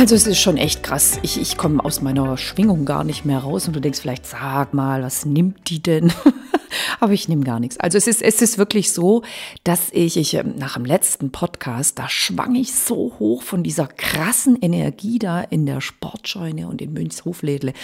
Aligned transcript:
Also 0.00 0.14
es 0.14 0.26
ist 0.26 0.40
schon 0.40 0.56
echt 0.56 0.82
krass. 0.82 1.18
Ich, 1.20 1.38
ich 1.38 1.58
komme 1.58 1.84
aus 1.84 2.00
meiner 2.00 2.38
Schwingung 2.38 2.86
gar 2.86 3.04
nicht 3.04 3.26
mehr 3.26 3.40
raus 3.40 3.66
und 3.66 3.76
du 3.76 3.80
denkst 3.80 4.00
vielleicht, 4.00 4.24
sag 4.24 4.72
mal, 4.72 5.02
was 5.02 5.26
nimmt 5.26 5.68
die 5.68 5.82
denn? 5.82 6.10
Aber 7.00 7.12
ich 7.12 7.28
nehme 7.28 7.44
gar 7.44 7.60
nichts. 7.60 7.78
Also 7.78 7.98
es 7.98 8.06
ist, 8.06 8.22
es 8.22 8.40
ist 8.40 8.56
wirklich 8.56 8.92
so, 8.92 9.22
dass 9.62 9.90
ich, 9.92 10.16
ich 10.16 10.32
ähm, 10.32 10.54
nach 10.56 10.72
dem 10.72 10.86
letzten 10.86 11.32
Podcast, 11.32 11.98
da 11.98 12.08
schwang 12.08 12.54
ich 12.54 12.72
so 12.72 13.14
hoch 13.18 13.42
von 13.42 13.62
dieser 13.62 13.88
krassen 13.88 14.56
Energie 14.62 15.18
da 15.18 15.42
in 15.42 15.66
der 15.66 15.82
Sportscheune 15.82 16.66
und 16.66 16.80
in 16.80 16.94
Münchshoflädle 16.94 17.74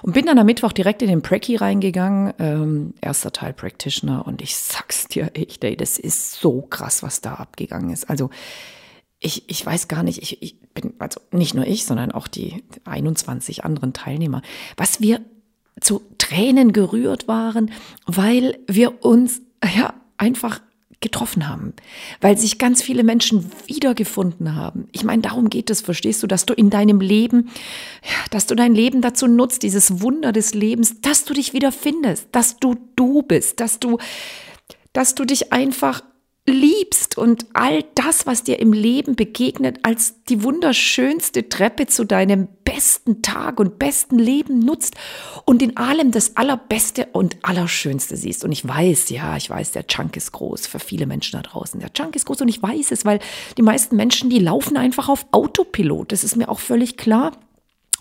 und 0.00 0.14
bin 0.14 0.24
dann 0.24 0.38
am 0.38 0.46
Mittwoch 0.46 0.72
direkt 0.72 1.02
in 1.02 1.08
den 1.08 1.20
Prackie 1.20 1.56
reingegangen, 1.56 2.32
ähm, 2.38 2.94
erster 3.02 3.32
Teil 3.32 3.52
Practitioner 3.52 4.26
und 4.26 4.40
ich 4.40 4.56
sag's 4.56 5.08
dir 5.08 5.30
echt, 5.34 5.62
ey, 5.62 5.76
das 5.76 5.98
ist 5.98 6.40
so 6.40 6.62
krass, 6.62 7.02
was 7.02 7.20
da 7.20 7.34
abgegangen 7.34 7.90
ist. 7.90 8.08
Also 8.08 8.30
ich, 9.26 9.42
ich 9.48 9.66
weiß 9.66 9.88
gar 9.88 10.02
nicht, 10.02 10.22
ich, 10.22 10.40
ich 10.40 10.60
bin, 10.60 10.94
also 11.00 11.20
nicht 11.32 11.54
nur 11.54 11.66
ich, 11.66 11.84
sondern 11.84 12.12
auch 12.12 12.28
die 12.28 12.62
21 12.84 13.64
anderen 13.64 13.92
Teilnehmer, 13.92 14.40
was 14.76 15.00
wir 15.00 15.20
zu 15.80 16.02
Tränen 16.16 16.72
gerührt 16.72 17.28
waren, 17.28 17.72
weil 18.06 18.58
wir 18.66 19.04
uns 19.04 19.42
ja 19.74 19.94
einfach 20.16 20.60
getroffen 21.00 21.48
haben, 21.48 21.74
weil 22.20 22.38
sich 22.38 22.58
ganz 22.58 22.82
viele 22.82 23.04
Menschen 23.04 23.50
wiedergefunden 23.66 24.54
haben. 24.54 24.88
Ich 24.92 25.04
meine, 25.04 25.22
darum 25.22 25.50
geht 25.50 25.68
es, 25.68 25.82
verstehst 25.82 26.22
du, 26.22 26.26
dass 26.26 26.46
du 26.46 26.54
in 26.54 26.70
deinem 26.70 27.00
Leben, 27.00 27.50
dass 28.30 28.46
du 28.46 28.54
dein 28.54 28.74
Leben 28.74 29.02
dazu 29.02 29.26
nutzt, 29.26 29.62
dieses 29.62 30.00
Wunder 30.00 30.32
des 30.32 30.54
Lebens, 30.54 31.00
dass 31.02 31.24
du 31.24 31.34
dich 31.34 31.52
wiederfindest, 31.52 32.28
dass 32.32 32.58
du 32.58 32.76
du 32.94 33.22
bist, 33.22 33.60
dass 33.60 33.78
du, 33.78 33.98
dass 34.94 35.14
du 35.14 35.24
dich 35.24 35.52
einfach 35.52 36.02
liebst 36.46 37.18
und 37.18 37.46
all 37.54 37.84
das, 37.94 38.26
was 38.26 38.44
dir 38.44 38.60
im 38.60 38.72
Leben 38.72 39.16
begegnet, 39.16 39.80
als 39.82 40.22
die 40.28 40.42
wunderschönste 40.42 41.48
Treppe 41.48 41.86
zu 41.86 42.04
deinem 42.04 42.48
besten 42.64 43.22
Tag 43.22 43.58
und 43.58 43.78
besten 43.78 44.18
Leben 44.18 44.60
nutzt 44.60 44.94
und 45.44 45.62
in 45.62 45.76
allem 45.76 46.12
das 46.12 46.36
Allerbeste 46.36 47.08
und 47.12 47.36
Allerschönste 47.42 48.16
siehst. 48.16 48.44
Und 48.44 48.52
ich 48.52 48.66
weiß, 48.66 49.10
ja, 49.10 49.36
ich 49.36 49.50
weiß, 49.50 49.72
der 49.72 49.86
Chunk 49.86 50.16
ist 50.16 50.32
groß 50.32 50.66
für 50.66 50.78
viele 50.78 51.06
Menschen 51.06 51.40
da 51.40 51.42
draußen. 51.42 51.80
Der 51.80 51.92
Chunk 51.92 52.14
ist 52.14 52.26
groß 52.26 52.42
und 52.42 52.48
ich 52.48 52.62
weiß 52.62 52.92
es, 52.92 53.04
weil 53.04 53.18
die 53.56 53.62
meisten 53.62 53.96
Menschen, 53.96 54.30
die 54.30 54.38
laufen 54.38 54.76
einfach 54.76 55.08
auf 55.08 55.26
Autopilot. 55.32 56.12
Das 56.12 56.22
ist 56.22 56.36
mir 56.36 56.48
auch 56.48 56.60
völlig 56.60 56.96
klar. 56.96 57.32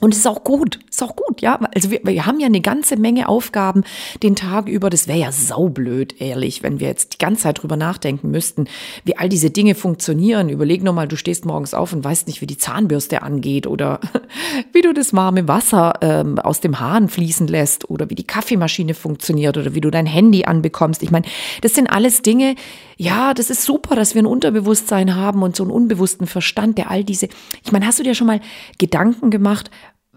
Und 0.02 0.14
es 0.14 0.20
ist 0.20 0.28
auch 0.28 0.44
gut, 0.44 0.80
ist 0.90 1.02
auch 1.02 1.16
gut, 1.16 1.42
ja. 1.42 1.58
Also 1.74 1.90
wir, 1.90 2.02
wir 2.04 2.26
haben 2.26 2.40
ja 2.42 2.48
eine 2.48 2.60
ganze 2.60 2.98
Menge 2.98 3.30
Aufgaben 3.30 3.84
den 4.24 4.36
Tag 4.36 4.68
über. 4.68 4.90
Das 4.90 5.08
wäre 5.08 5.18
ja 5.18 5.32
saublöd, 5.32 6.20
ehrlich, 6.20 6.64
wenn 6.64 6.82
wir 6.82 6.88
jetzt 6.88 7.14
die 7.14 7.18
ganze 7.18 7.44
Zeit 7.44 7.62
drüber 7.62 7.78
nachdenken 7.78 8.30
müssten, 8.30 8.68
wie 9.06 9.18
all 9.18 9.30
diese 9.30 9.52
Dinge 9.52 9.74
funktionieren. 9.74 10.50
Überleg 10.50 10.84
nur 10.84 10.94
mal, 10.94 11.08
du 11.08 11.16
stehst 11.16 11.46
morgens 11.46 11.74
auf 11.74 11.94
und 11.94 12.04
weißt 12.04 12.28
nicht, 12.28 12.42
wie 12.42 12.48
die 12.48 12.58
Zahnbürste 12.58 13.22
angeht 13.22 13.68
oder 13.68 14.02
wie 14.74 14.82
du 14.82 14.94
das 14.94 15.14
warme 15.14 15.48
Wasser 15.48 15.94
ähm, 16.02 16.40
aus 16.40 16.60
dem 16.60 16.80
Hahn 16.82 17.08
fließen 17.08 17.48
lässt 17.48 17.90
oder 17.90 18.10
wie 18.10 18.16
die 18.16 18.28
Kaffeemaschine 18.28 18.96
funktioniert 18.96 19.58
oder 19.58 19.76
wie 19.76 19.82
du 19.82 19.92
dein 19.92 20.06
Handy 20.06 20.44
anbekommst. 20.44 21.04
Ich 21.04 21.12
meine, 21.12 21.26
das 21.62 21.74
sind 21.74 21.90
alles 21.90 22.22
Dinge, 22.22 22.56
ja, 22.98 23.34
das 23.34 23.50
ist 23.50 23.64
super, 23.64 23.96
dass 23.96 24.16
wir 24.16 24.22
ein 24.22 24.28
Unterbewusstsein 24.28 25.16
haben 25.16 25.44
und 25.44 25.56
so 25.56 25.64
einen 25.64 25.72
unbewussten 25.72 26.28
Verstand, 26.28 26.78
der 26.78 26.92
all 26.92 27.04
diese, 27.04 27.28
ich 27.64 27.72
meine, 27.72 27.86
hast 27.86 28.00
du 28.00 28.04
dir 28.04 28.16
schon 28.16 28.28
mal 28.28 28.42
Gedanken 28.78 29.32
gemacht, 29.32 29.70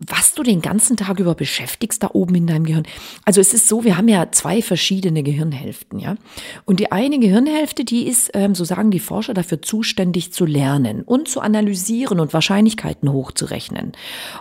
was 0.06 0.34
du 0.34 0.42
den 0.42 0.60
ganzen 0.62 0.97
Tag 0.97 1.19
über 1.19 1.34
beschäftigst 1.34 2.03
da 2.03 2.10
oben 2.12 2.34
in 2.36 2.47
deinem 2.47 2.64
Gehirn. 2.64 2.86
Also 3.25 3.41
es 3.41 3.53
ist 3.53 3.69
so, 3.69 3.84
wir 3.84 3.97
haben 3.97 4.09
ja 4.09 4.31
zwei 4.31 4.62
verschiedene 4.62 5.22
Gehirnhälften, 5.22 5.98
ja. 5.98 6.16
Und 6.64 6.81
die 6.81 6.92
eine 6.92 7.19
Gehirnhälfte, 7.19 7.84
die 7.84 8.06
ist, 8.06 8.31
ähm, 8.34 8.54
so 8.54 8.64
sagen 8.64 8.91
die 8.91 9.00
Forscher, 9.00 9.34
dafür 9.34 9.62
zuständig 9.62 10.32
zu 10.32 10.44
lernen 10.44 11.03
und 11.03 11.28
zu 11.28 11.41
analysieren 11.41 12.20
und 12.20 12.32
Wahrscheinlichkeiten 12.32 13.12
hochzurechnen. 13.12 13.92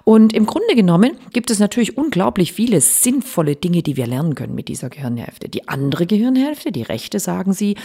Und 0.03 0.33
im 0.33 0.45
Grunde 0.45 0.75
genommen 0.75 1.17
gibt 1.33 1.49
es 1.49 1.59
natürlich 1.59 1.97
unglaublich 1.97 2.53
viele 2.53 2.81
sinnvolle 2.81 3.55
Dinge, 3.55 3.81
die 3.81 3.97
wir 3.97 4.07
lernen 4.07 4.35
können 4.35 4.55
mit 4.55 4.67
dieser 4.67 4.89
Gehirnhälfte. 4.89 5.49
Die 5.49 5.67
andere 5.67 6.05
Gehirnhälfte, 6.05 6.71
die 6.71 6.83
rechte, 6.83 7.19
sagen 7.19 7.53
sie, 7.53 7.75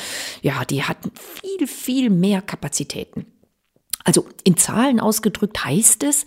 ja, 0.42 0.64
die 0.64 0.82
hat 0.82 0.98
viel, 1.14 1.66
viel 1.66 2.10
mehr 2.10 2.42
Kapazitäten. 2.42 3.26
Also 4.04 4.26
in 4.44 4.56
Zahlen 4.56 5.00
ausgedrückt 5.00 5.64
heißt 5.64 6.02
es, 6.02 6.24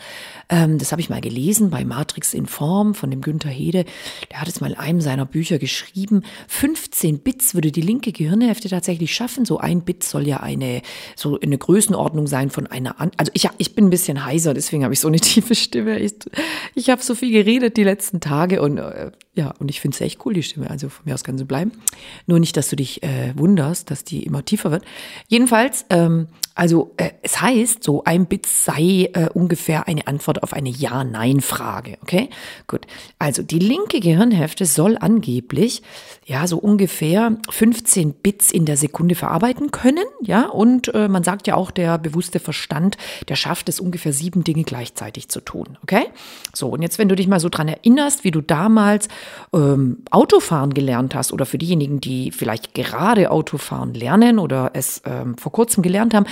ähm, 0.49 0.77
das 0.77 0.91
habe 0.91 1.01
ich 1.01 1.09
mal 1.09 1.21
gelesen 1.21 1.69
bei 1.69 1.85
Matrix 1.85 2.33
in 2.33 2.45
Form 2.45 2.95
von 2.95 3.11
dem 3.11 3.21
Günther 3.21 3.49
Hede, 3.49 3.85
der 4.31 4.41
hat 4.41 4.47
es 4.47 4.61
mal 4.61 4.71
in 4.71 4.77
einem 4.77 5.01
seiner 5.01 5.25
Bücher 5.25 5.59
geschrieben, 5.59 6.23
15 6.47 7.19
Bits 7.19 7.53
würde 7.53 7.71
die 7.71 7.81
linke 7.81 8.11
Gehirnhälfte 8.11 8.69
tatsächlich 8.69 9.13
schaffen. 9.13 9.45
So 9.45 9.57
ein 9.57 9.81
Bit 9.81 10.03
soll 10.03 10.27
ja 10.27 10.37
eine, 10.37 10.81
so 11.15 11.39
eine 11.39 11.57
Größenordnung 11.57 12.27
sein 12.27 12.49
von 12.49 12.67
einer, 12.67 12.99
an 12.99 13.11
also 13.17 13.31
ich, 13.33 13.49
ich 13.57 13.75
bin 13.75 13.87
ein 13.87 13.89
bisschen 13.89 14.25
heiser, 14.25 14.53
deswegen 14.53 14.83
habe 14.83 14.93
ich 14.93 14.99
so 14.99 15.07
eine 15.07 15.19
tiefe 15.21 15.55
Stimme. 15.55 15.99
Ich, 15.99 16.13
ich 16.75 16.89
habe 16.89 17.01
so 17.01 17.15
viel 17.15 17.31
geredet 17.31 17.77
die 17.77 17.83
letzten 17.83 18.19
Tage 18.19 18.61
und 18.61 18.77
äh, 18.77 19.11
ja, 19.35 19.53
und 19.59 19.69
ich 19.69 19.81
finde 19.81 19.95
es 19.95 20.01
echt 20.01 20.25
cool, 20.25 20.33
die 20.33 20.43
Stimme. 20.43 20.69
Also 20.69 20.89
von 20.89 21.05
mir 21.05 21.13
aus 21.13 21.23
kann 21.23 21.37
sie 21.37 21.43
bleiben. 21.43 21.73
Nur 22.25 22.39
nicht, 22.39 22.55
dass 22.55 22.69
du 22.69 22.77
dich 22.77 23.03
äh, 23.03 23.33
wunderst, 23.35 23.91
dass 23.91 24.05
die 24.05 24.23
immer 24.23 24.45
tiefer 24.45 24.71
wird. 24.71 24.85
Jedenfalls, 25.27 25.85
ähm, 25.89 26.27
also 26.55 26.93
äh, 26.95 27.11
es 27.21 27.41
heißt, 27.41 27.83
so 27.83 28.05
ein 28.05 28.27
Bit 28.27 28.45
sei 28.45 29.09
äh, 29.13 29.27
ungefähr 29.33 29.89
eine 29.89 30.07
Antwort 30.07 30.34
auf 30.43 30.53
eine 30.53 30.69
Ja-Nein-Frage. 30.69 31.97
Okay, 32.01 32.29
gut. 32.67 32.87
Also 33.19 33.43
die 33.43 33.59
linke 33.59 33.99
Gehirnhälfte 33.99 34.65
soll 34.65 34.97
angeblich 34.99 35.81
ja 36.25 36.47
so 36.47 36.57
ungefähr 36.57 37.37
15 37.49 38.13
Bits 38.13 38.51
in 38.51 38.65
der 38.65 38.77
Sekunde 38.77 39.15
verarbeiten 39.15 39.71
können. 39.71 40.05
Ja, 40.21 40.47
und 40.47 40.93
äh, 40.93 41.07
man 41.07 41.23
sagt 41.23 41.47
ja 41.47 41.55
auch, 41.55 41.71
der 41.71 41.97
bewusste 41.97 42.39
Verstand, 42.39 42.97
der 43.29 43.35
schafft 43.35 43.69
es 43.69 43.79
ungefähr 43.79 44.13
sieben 44.13 44.43
Dinge 44.43 44.63
gleichzeitig 44.63 45.29
zu 45.29 45.41
tun. 45.41 45.77
Okay, 45.83 46.05
so 46.53 46.69
und 46.69 46.81
jetzt, 46.81 46.97
wenn 46.97 47.09
du 47.09 47.15
dich 47.15 47.27
mal 47.27 47.39
so 47.39 47.49
dran 47.49 47.67
erinnerst, 47.67 48.23
wie 48.23 48.31
du 48.31 48.41
damals 48.41 49.07
ähm, 49.53 49.99
Autofahren 50.09 50.73
gelernt 50.73 51.15
hast 51.15 51.31
oder 51.31 51.45
für 51.45 51.57
diejenigen, 51.57 52.01
die 52.01 52.31
vielleicht 52.31 52.73
gerade 52.73 53.31
Autofahren 53.31 53.93
lernen 53.93 54.39
oder 54.39 54.71
es 54.73 55.01
ähm, 55.05 55.37
vor 55.37 55.51
kurzem 55.51 55.83
gelernt 55.83 56.13
haben, 56.13 56.25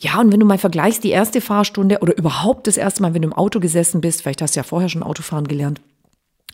ja, 0.00 0.20
und 0.20 0.32
wenn 0.32 0.38
du 0.38 0.46
mal 0.46 0.58
vergleichst, 0.58 1.02
die 1.02 1.10
erste 1.10 1.40
Fahrstunde 1.40 1.98
oder 2.00 2.16
überhaupt 2.16 2.68
das 2.68 2.76
erste 2.76 3.02
Mal, 3.02 3.14
wenn 3.14 3.22
du 3.22 3.28
im 3.28 3.34
Auto 3.38 3.60
gesessen 3.60 4.00
bist, 4.00 4.22
vielleicht 4.22 4.42
hast 4.42 4.56
du 4.56 4.60
ja 4.60 4.64
vorher 4.64 4.88
schon 4.88 5.02
Autofahren 5.02 5.48
gelernt, 5.48 5.80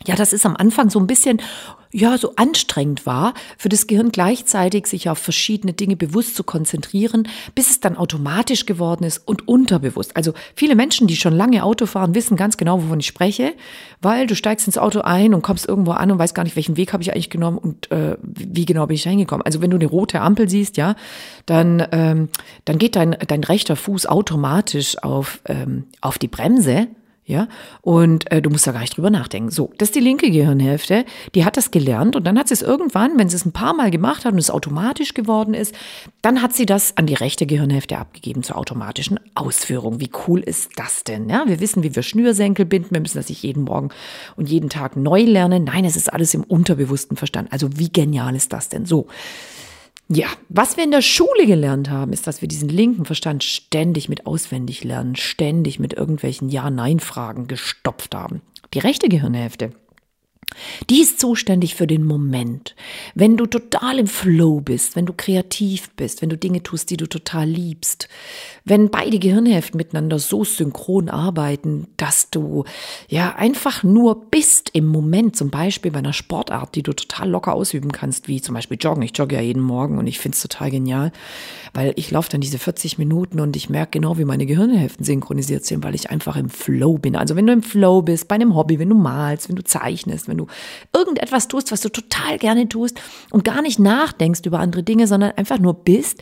ja, 0.03 0.15
das 0.15 0.33
ist 0.33 0.45
am 0.45 0.55
Anfang 0.55 0.89
so 0.89 0.99
ein 0.99 1.07
bisschen, 1.07 1.41
ja, 1.91 2.17
so 2.17 2.33
anstrengend 2.35 3.05
war, 3.05 3.33
für 3.57 3.69
das 3.69 3.87
Gehirn 3.87 4.11
gleichzeitig 4.11 4.85
sich 4.87 5.09
auf 5.09 5.17
verschiedene 5.17 5.71
Dinge 5.71 5.95
bewusst 5.95 6.35
zu 6.35 6.43
konzentrieren, 6.43 7.27
bis 7.55 7.69
es 7.69 7.79
dann 7.79 7.95
automatisch 7.95 8.65
geworden 8.65 9.05
ist 9.05 9.25
und 9.25 9.47
unterbewusst. 9.47 10.15
Also 10.17 10.33
viele 10.55 10.75
Menschen, 10.75 11.07
die 11.07 11.15
schon 11.15 11.33
lange 11.33 11.63
Auto 11.63 11.85
fahren, 11.85 12.13
wissen 12.13 12.35
ganz 12.35 12.57
genau, 12.57 12.83
wovon 12.83 12.99
ich 12.99 13.07
spreche, 13.07 13.53
weil 14.01 14.27
du 14.27 14.35
steigst 14.35 14.67
ins 14.67 14.77
Auto 14.77 15.01
ein 15.01 15.33
und 15.33 15.41
kommst 15.41 15.67
irgendwo 15.67 15.91
an 15.91 16.11
und 16.11 16.19
weißt 16.19 16.35
gar 16.35 16.43
nicht, 16.43 16.57
welchen 16.57 16.75
Weg 16.75 16.91
habe 16.91 17.01
ich 17.01 17.13
eigentlich 17.13 17.29
genommen 17.29 17.57
und 17.57 17.89
äh, 17.91 18.17
wie 18.21 18.65
genau 18.65 18.85
bin 18.87 18.95
ich 18.95 19.07
reingekommen. 19.07 19.45
Also 19.45 19.61
wenn 19.61 19.71
du 19.71 19.77
eine 19.77 19.87
rote 19.87 20.19
Ampel 20.19 20.49
siehst, 20.49 20.75
ja, 20.75 20.95
dann, 21.45 21.87
ähm, 21.93 22.27
dann 22.65 22.77
geht 22.77 22.97
dein, 22.97 23.15
dein 23.25 23.43
rechter 23.45 23.77
Fuß 23.77 24.05
automatisch 24.05 25.01
auf, 25.01 25.39
ähm, 25.45 25.85
auf 26.01 26.17
die 26.17 26.27
Bremse 26.27 26.89
ja, 27.27 27.47
und 27.81 28.31
äh, 28.31 28.39
du 28.39 28.51
musst 28.51 28.67
da 28.67 28.71
gar 28.71 28.81
nicht 28.81 28.95
drüber 28.95 29.09
nachdenken. 29.09 29.49
So, 29.49 29.71
das 29.79 29.89
ist 29.89 29.95
die 29.95 29.99
linke 29.99 30.29
Gehirnhälfte, 30.29 31.05
die 31.33 31.43
hat 31.43 31.57
das 31.57 31.71
gelernt 31.71 32.15
und 32.15 32.23
dann 32.23 32.37
hat 32.37 32.49
sie 32.49 32.53
es 32.53 32.61
irgendwann, 32.61 33.17
wenn 33.17 33.29
sie 33.29 33.35
es 33.35 33.45
ein 33.45 33.51
paar 33.51 33.73
Mal 33.73 33.89
gemacht 33.89 34.25
hat 34.25 34.33
und 34.33 34.37
es 34.37 34.51
automatisch 34.51 35.15
geworden 35.15 35.55
ist, 35.55 35.73
dann 36.21 36.43
hat 36.43 36.53
sie 36.53 36.67
das 36.67 36.97
an 36.97 37.07
die 37.07 37.15
rechte 37.15 37.47
Gehirnhälfte 37.47 37.97
abgegeben 37.97 38.43
zur 38.43 38.57
automatischen 38.57 39.19
Ausführung. 39.33 39.99
Wie 39.99 40.11
cool 40.27 40.39
ist 40.39 40.73
das 40.75 41.03
denn? 41.03 41.27
Ja, 41.27 41.45
wir 41.47 41.59
wissen, 41.59 41.81
wie 41.81 41.95
wir 41.95 42.03
Schnürsenkel 42.03 42.65
binden, 42.65 42.91
wir 42.91 43.01
müssen 43.01 43.17
das 43.17 43.29
nicht 43.29 43.41
jeden 43.41 43.63
Morgen 43.63 43.89
und 44.35 44.47
jeden 44.47 44.69
Tag 44.69 44.95
neu 44.95 45.23
lernen. 45.23 45.63
Nein, 45.63 45.83
es 45.83 45.95
ist 45.95 46.13
alles 46.13 46.35
im 46.35 46.43
unterbewussten 46.43 47.17
Verstand. 47.17 47.51
Also 47.51 47.69
wie 47.79 47.91
genial 47.91 48.35
ist 48.35 48.53
das 48.53 48.69
denn? 48.69 48.85
So. 48.85 49.07
Ja, 50.07 50.27
was 50.49 50.77
wir 50.77 50.83
in 50.83 50.91
der 50.91 51.01
Schule 51.01 51.47
gelernt 51.47 51.89
haben, 51.89 52.13
ist, 52.13 52.27
dass 52.27 52.41
wir 52.41 52.47
diesen 52.47 52.69
linken 52.69 53.05
Verstand 53.05 53.43
ständig 53.43 54.07
mit 54.07 54.27
auswendig 54.27 54.83
lernen, 54.83 55.15
ständig 55.15 55.79
mit 55.79 55.93
irgendwelchen 55.93 56.49
Ja-Nein-Fragen 56.49 57.47
gestopft 57.47 58.13
haben. 58.13 58.41
Die 58.75 58.79
rechte 58.79 59.09
Gehirnhälfte, 59.09 59.71
Die 60.89 61.01
ist 61.01 61.19
zuständig 61.19 61.75
für 61.75 61.87
den 61.87 62.05
Moment. 62.05 62.75
Wenn 63.13 63.37
du 63.37 63.45
total 63.45 63.99
im 63.99 64.07
Flow 64.07 64.61
bist, 64.61 64.95
wenn 64.95 65.05
du 65.05 65.13
kreativ 65.13 65.89
bist, 65.91 66.21
wenn 66.21 66.29
du 66.29 66.37
Dinge 66.37 66.63
tust, 66.63 66.89
die 66.89 66.97
du 66.97 67.07
total 67.07 67.47
liebst, 67.47 68.07
wenn 68.63 68.89
beide 68.89 69.19
Gehirnhälften 69.19 69.77
miteinander 69.77 70.19
so 70.19 70.43
synchron 70.43 71.09
arbeiten, 71.09 71.87
dass 71.97 72.29
du 72.29 72.65
ja 73.07 73.35
einfach 73.35 73.83
nur 73.83 74.25
bist 74.31 74.69
im 74.73 74.87
Moment, 74.87 75.35
zum 75.35 75.49
Beispiel 75.49 75.91
bei 75.91 75.99
einer 75.99 76.13
Sportart, 76.13 76.75
die 76.75 76.83
du 76.83 76.93
total 76.93 77.29
locker 77.29 77.53
ausüben 77.53 77.91
kannst, 77.91 78.27
wie 78.27 78.41
zum 78.41 78.55
Beispiel 78.55 78.77
Joggen. 78.79 79.03
Ich 79.03 79.17
jogge 79.17 79.35
ja 79.35 79.41
jeden 79.41 79.61
Morgen 79.61 79.97
und 79.97 80.07
ich 80.07 80.19
finde 80.19 80.35
es 80.35 80.41
total 80.41 80.71
genial, 80.71 81.11
weil 81.73 81.93
ich 81.95 82.11
laufe 82.11 82.29
dann 82.29 82.41
diese 82.41 82.59
40 82.59 82.97
Minuten 82.97 83.39
und 83.39 83.55
ich 83.55 83.69
merke 83.69 83.99
genau, 83.99 84.17
wie 84.17 84.25
meine 84.25 84.45
Gehirnhälften 84.45 85.05
synchronisiert 85.05 85.65
sind, 85.65 85.83
weil 85.83 85.95
ich 85.95 86.09
einfach 86.09 86.35
im 86.35 86.49
Flow 86.49 86.97
bin. 86.97 87.15
Also 87.15 87.35
wenn 87.35 87.47
du 87.47 87.53
im 87.53 87.63
Flow 87.63 88.01
bist, 88.01 88.27
bei 88.27 88.35
einem 88.35 88.55
Hobby, 88.55 88.79
wenn 88.79 88.89
du 88.89 88.95
malst, 88.95 89.49
wenn 89.49 89.55
du 89.55 89.63
zeichnest, 89.63 90.27
wenn 90.27 90.34
du 90.37 90.47
irgendetwas 90.93 91.47
tust, 91.47 91.71
was 91.71 91.81
du 91.81 91.89
total 91.89 92.37
gerne 92.37 92.69
tust 92.69 92.99
und 93.31 93.43
gar 93.43 93.61
nicht 93.61 93.79
nachdenkst 93.79 94.41
über 94.45 94.59
andere 94.59 94.83
Dinge, 94.83 95.07
sondern 95.07 95.31
einfach 95.31 95.59
nur 95.59 95.73
bist, 95.73 96.21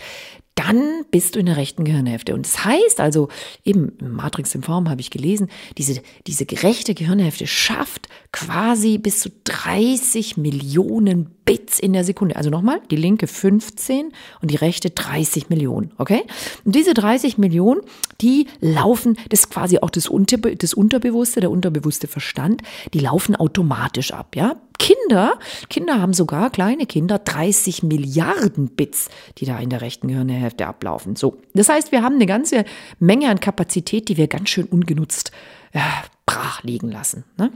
dann 0.55 1.05
bist 1.09 1.35
du 1.35 1.39
in 1.39 1.47
der 1.47 1.57
rechten 1.57 1.83
Gehirnhälfte. 1.83 2.33
Und 2.33 2.45
das 2.45 2.63
heißt 2.63 2.99
also, 2.99 3.29
eben 3.65 3.93
Matrix 4.01 4.53
in 4.53 4.61
Form 4.61 4.89
habe 4.89 5.01
ich 5.01 5.09
gelesen, 5.09 5.49
diese, 5.77 6.01
diese 6.27 6.45
gerechte 6.45 6.93
Gehirnhälfte 6.93 7.47
schafft 7.47 8.07
quasi 8.31 8.97
bis 8.97 9.19
zu 9.19 9.29
30 9.45 10.37
Millionen 10.37 11.29
Bits 11.45 11.79
in 11.79 11.93
der 11.93 12.03
Sekunde. 12.03 12.35
Also 12.35 12.49
nochmal, 12.49 12.81
die 12.89 12.95
linke 12.95 13.27
15 13.27 14.11
und 14.41 14.51
die 14.51 14.55
rechte 14.55 14.91
30 14.91 15.49
Millionen, 15.49 15.91
okay? 15.97 16.21
Und 16.63 16.75
diese 16.75 16.93
30 16.93 17.37
Millionen, 17.37 17.81
die 18.21 18.47
laufen, 18.59 19.17
das 19.29 19.41
ist 19.41 19.49
quasi 19.49 19.79
auch 19.79 19.89
das, 19.89 20.07
Unterbe 20.07 20.55
das 20.55 20.73
Unterbewusste, 20.73 21.41
der 21.41 21.51
unterbewusste 21.51 22.07
Verstand, 22.07 22.61
die 22.93 22.99
laufen 22.99 23.35
automatisch 23.35 24.13
ab, 24.13 24.35
ja? 24.35 24.55
Kinder, 24.79 25.39
Kinder 25.69 26.01
haben 26.01 26.13
sogar, 26.13 26.49
kleine 26.49 26.85
Kinder, 26.85 27.19
30 27.19 27.83
Milliarden 27.83 28.69
Bits, 28.69 29.09
die 29.37 29.45
da 29.45 29.59
in 29.59 29.69
der 29.69 29.81
rechten 29.81 30.07
Gehirnhälfte 30.07 30.67
ablaufen. 30.67 31.15
So, 31.15 31.37
das 31.53 31.69
heißt, 31.69 31.91
wir 31.91 32.01
haben 32.01 32.15
eine 32.15 32.25
ganze 32.25 32.65
Menge 32.99 33.29
an 33.29 33.39
Kapazität, 33.39 34.09
die 34.09 34.17
wir 34.17 34.27
ganz 34.27 34.49
schön 34.49 34.65
ungenutzt 34.65 35.31
ja, 35.73 36.03
brach 36.25 36.63
liegen 36.63 36.89
lassen. 36.89 37.23
Ne? 37.37 37.51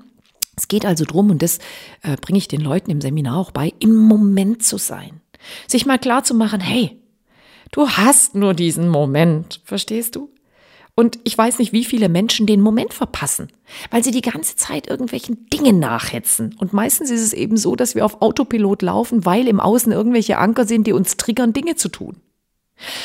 Es 0.55 0.67
geht 0.67 0.85
also 0.85 1.05
drum, 1.05 1.29
und 1.29 1.41
das 1.41 1.59
äh, 2.01 2.17
bringe 2.19 2.39
ich 2.39 2.47
den 2.47 2.61
Leuten 2.61 2.91
im 2.91 3.01
Seminar 3.01 3.37
auch 3.37 3.51
bei, 3.51 3.73
im 3.79 3.95
Moment 3.95 4.63
zu 4.63 4.77
sein. 4.77 5.21
Sich 5.67 5.85
mal 5.85 5.99
klar 5.99 6.23
zu 6.23 6.33
machen, 6.33 6.59
hey, 6.59 6.99
du 7.71 7.87
hast 7.89 8.35
nur 8.35 8.53
diesen 8.53 8.89
Moment, 8.89 9.61
verstehst 9.63 10.15
du? 10.15 10.31
Und 10.99 11.19
ich 11.25 11.38
weiß 11.38 11.59
nicht, 11.59 11.73
wie 11.73 11.85
viele 11.85 12.09
Menschen 12.09 12.47
den 12.47 12.59
Moment 12.59 12.91
verpassen, 12.91 13.49
weil 13.91 14.03
sie 14.03 14.09
die 14.09 14.21
ganze 14.21 14.55
Zeit 14.55 14.88
irgendwelchen 14.88 15.47
Dingen 15.53 15.77
nachhetzen. 15.77 16.55
Und 16.57 16.73
meistens 16.73 17.11
ist 17.11 17.21
es 17.21 17.33
eben 17.33 17.55
so, 17.55 17.75
dass 17.75 17.94
wir 17.94 18.03
auf 18.03 18.19
Autopilot 18.23 18.81
laufen, 18.81 19.23
weil 19.23 19.47
im 19.47 19.59
Außen 19.59 19.91
irgendwelche 19.91 20.39
Anker 20.39 20.65
sind, 20.65 20.88
die 20.88 20.94
uns 20.94 21.15
triggern, 21.15 21.53
Dinge 21.53 21.75
zu 21.75 21.89
tun. 21.89 22.17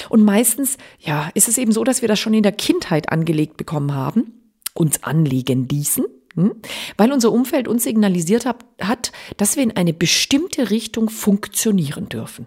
Und 0.09 0.25
meistens, 0.25 0.79
ja, 1.01 1.31
ist 1.35 1.49
es 1.49 1.59
eben 1.59 1.71
so, 1.71 1.85
dass 1.85 2.01
wir 2.01 2.09
das 2.09 2.19
schon 2.19 2.33
in 2.33 2.43
der 2.43 2.53
Kindheit 2.53 3.13
angelegt 3.13 3.59
bekommen 3.59 3.95
haben, 3.95 4.41
uns 4.73 5.03
anlegen 5.03 5.69
ließen, 5.69 6.07
hm? 6.35 6.55
weil 6.97 7.13
unser 7.13 7.31
Umfeld 7.31 7.69
uns 7.69 7.85
signalisiert 7.85 8.47
hat, 8.47 9.13
dass 9.37 9.57
wir 9.57 9.65
in 9.65 9.77
eine 9.77 9.93
bestimmte 9.93 10.71
Richtung 10.71 11.11
funktionieren 11.11 12.09
dürfen. 12.09 12.47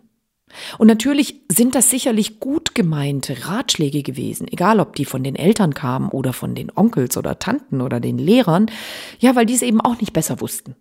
Und 0.77 0.87
natürlich 0.87 1.41
sind 1.49 1.75
das 1.75 1.89
sicherlich 1.89 2.39
gut 2.39 2.75
gemeinte 2.75 3.47
Ratschläge 3.47 4.03
gewesen, 4.03 4.47
egal 4.49 4.79
ob 4.79 4.95
die 4.95 5.05
von 5.05 5.23
den 5.23 5.35
Eltern 5.35 5.73
kamen 5.73 6.09
oder 6.09 6.33
von 6.33 6.55
den 6.55 6.71
Onkels 6.73 7.17
oder 7.17 7.39
Tanten 7.39 7.81
oder 7.81 7.99
den 7.99 8.17
Lehrern, 8.17 8.67
ja, 9.19 9.35
weil 9.35 9.45
die 9.45 9.55
es 9.55 9.61
eben 9.61 9.81
auch 9.81 9.99
nicht 9.99 10.13
besser 10.13 10.41
wussten. 10.41 10.75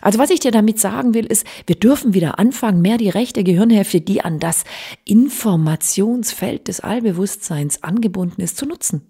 Also 0.00 0.18
was 0.18 0.30
ich 0.30 0.40
dir 0.40 0.50
damit 0.50 0.80
sagen 0.80 1.14
will, 1.14 1.26
ist, 1.26 1.46
wir 1.66 1.76
dürfen 1.76 2.14
wieder 2.14 2.38
anfangen, 2.38 2.80
mehr 2.80 2.96
die 2.96 3.10
rechte 3.10 3.44
Gehirnhälfte, 3.44 4.00
die 4.00 4.22
an 4.22 4.38
das 4.38 4.64
Informationsfeld 5.04 6.68
des 6.68 6.80
Allbewusstseins 6.80 7.82
angebunden 7.82 8.40
ist, 8.40 8.56
zu 8.56 8.66
nutzen. 8.66 9.02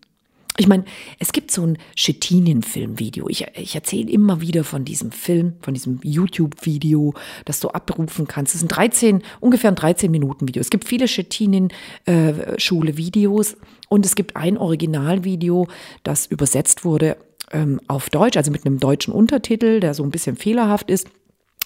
Ich 0.59 0.69
meine, 0.69 0.87
es 1.19 1.33
gibt 1.33 1.51
so 1.51 1.67
ein 1.67 1.77
Chitinien-Film-Video. 1.95 3.29
Ich, 3.29 3.47
ich 3.55 3.75
erzähle 3.75 4.11
immer 4.11 4.41
wieder 4.41 4.65
von 4.65 4.87
diesem 4.87 5.13
Film, 5.13 5.57
von 5.61 5.75
diesem 5.75 6.01
YouTube-Video, 6.03 7.13
das 7.45 7.61
du 7.61 7.69
abrufen 7.69 8.27
kannst. 8.27 8.55
Es 8.55 8.63
ist 8.63 8.67
ein 8.67 8.69
13, 8.69 9.23
ungefähr 9.41 9.71
ein 9.71 9.77
13-Minuten-Video. 9.77 10.59
Es 10.61 10.71
gibt 10.71 10.89
viele 10.89 11.05
Chitinien-Schule-Videos 11.07 13.53
äh, 13.53 13.57
und 13.89 14.07
es 14.07 14.15
gibt 14.15 14.37
ein 14.37 14.57
Originalvideo, 14.57 15.69
das 16.03 16.25
übersetzt 16.27 16.87
wurde 16.87 17.19
ähm, 17.53 17.79
auf 17.87 18.09
Deutsch, 18.09 18.39
also 18.39 18.51
mit 18.51 18.65
einem 18.65 18.81
deutschen 18.81 19.13
Untertitel, 19.13 19.81
der 19.81 19.93
so 19.95 20.03
ein 20.03 20.11
bisschen 20.11 20.37
fehlerhaft 20.37 20.91
ist. 20.91 21.09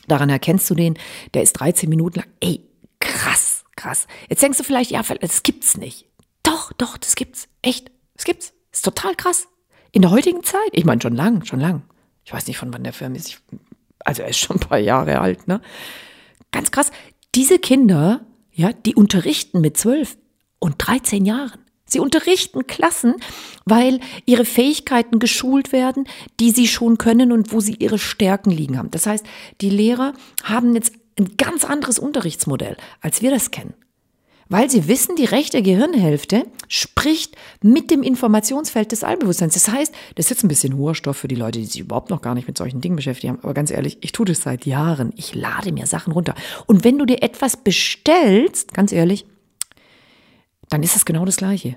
Daran 0.08 0.30
erkennst 0.30 0.68
du 0.68 0.74
den. 0.74 0.98
Der 1.34 1.42
ist 1.42 1.52
13 1.52 1.88
Minuten 1.88 2.18
lang. 2.20 2.28
Ey, 2.40 2.62
krass, 2.98 3.62
krass. 3.76 4.08
Jetzt 4.28 4.42
denkst 4.42 4.58
du 4.58 4.64
vielleicht, 4.64 4.90
ja, 4.90 5.00
das 5.02 5.44
gibt's 5.44 5.76
nicht. 5.76 6.06
Doch, 6.42 6.72
doch, 6.72 6.96
das 6.96 7.14
gibt's. 7.14 7.46
Echt, 7.62 7.92
das 8.14 8.24
gibt's. 8.24 8.52
Ist 8.72 8.84
total 8.84 9.14
krass. 9.14 9.48
In 9.92 10.02
der 10.02 10.10
heutigen 10.10 10.44
Zeit, 10.44 10.70
ich 10.72 10.84
meine 10.84 11.00
schon 11.00 11.16
lang, 11.16 11.44
schon 11.44 11.60
lang. 11.60 11.82
Ich 12.24 12.32
weiß 12.32 12.46
nicht, 12.46 12.58
von 12.58 12.72
wann 12.72 12.84
der 12.84 12.92
Film 12.92 13.14
ist. 13.14 13.28
Ich, 13.28 13.38
also 14.00 14.22
er 14.22 14.28
ist 14.28 14.38
schon 14.38 14.56
ein 14.56 14.68
paar 14.68 14.78
Jahre 14.78 15.20
alt, 15.20 15.48
ne? 15.48 15.60
Ganz 16.52 16.70
krass. 16.70 16.90
Diese 17.34 17.58
Kinder, 17.58 18.24
ja, 18.52 18.72
die 18.72 18.94
unterrichten 18.94 19.60
mit 19.60 19.76
zwölf 19.76 20.16
und 20.58 20.76
13 20.78 21.24
Jahren. 21.24 21.58
Sie 21.86 21.98
unterrichten 21.98 22.68
Klassen, 22.68 23.16
weil 23.64 23.98
ihre 24.24 24.44
Fähigkeiten 24.44 25.18
geschult 25.18 25.72
werden, 25.72 26.06
die 26.38 26.52
sie 26.52 26.68
schon 26.68 26.98
können 26.98 27.32
und 27.32 27.52
wo 27.52 27.58
sie 27.58 27.74
ihre 27.74 27.98
Stärken 27.98 28.50
liegen 28.50 28.78
haben. 28.78 28.92
Das 28.92 29.06
heißt, 29.06 29.26
die 29.60 29.70
Lehrer 29.70 30.12
haben 30.44 30.74
jetzt 30.76 30.94
ein 31.18 31.36
ganz 31.36 31.64
anderes 31.64 31.98
Unterrichtsmodell, 31.98 32.76
als 33.00 33.22
wir 33.22 33.30
das 33.30 33.50
kennen 33.50 33.74
weil 34.50 34.68
sie 34.68 34.88
wissen, 34.88 35.16
die 35.16 35.24
rechte 35.24 35.62
Gehirnhälfte 35.62 36.44
spricht 36.68 37.36
mit 37.62 37.90
dem 37.90 38.02
Informationsfeld 38.02 38.92
des 38.92 39.04
Allbewusstseins. 39.04 39.54
Das 39.54 39.68
heißt, 39.68 39.94
das 40.16 40.26
ist 40.26 40.30
jetzt 40.30 40.44
ein 40.44 40.48
bisschen 40.48 40.76
hoher 40.76 40.96
Stoff 40.96 41.16
für 41.16 41.28
die 41.28 41.36
Leute, 41.36 41.60
die 41.60 41.66
sich 41.66 41.80
überhaupt 41.80 42.10
noch 42.10 42.20
gar 42.20 42.34
nicht 42.34 42.48
mit 42.48 42.58
solchen 42.58 42.80
Dingen 42.80 42.96
beschäftigen. 42.96 43.38
Aber 43.42 43.54
ganz 43.54 43.70
ehrlich, 43.70 43.98
ich 44.00 44.10
tue 44.10 44.26
das 44.26 44.42
seit 44.42 44.66
Jahren. 44.66 45.12
Ich 45.16 45.34
lade 45.34 45.72
mir 45.72 45.86
Sachen 45.86 46.12
runter. 46.12 46.34
Und 46.66 46.84
wenn 46.84 46.98
du 46.98 47.06
dir 47.06 47.22
etwas 47.22 47.56
bestellst, 47.56 48.74
ganz 48.74 48.90
ehrlich, 48.90 49.24
dann 50.68 50.82
ist 50.82 50.96
es 50.96 51.04
genau 51.04 51.24
das 51.24 51.36
Gleiche. 51.36 51.76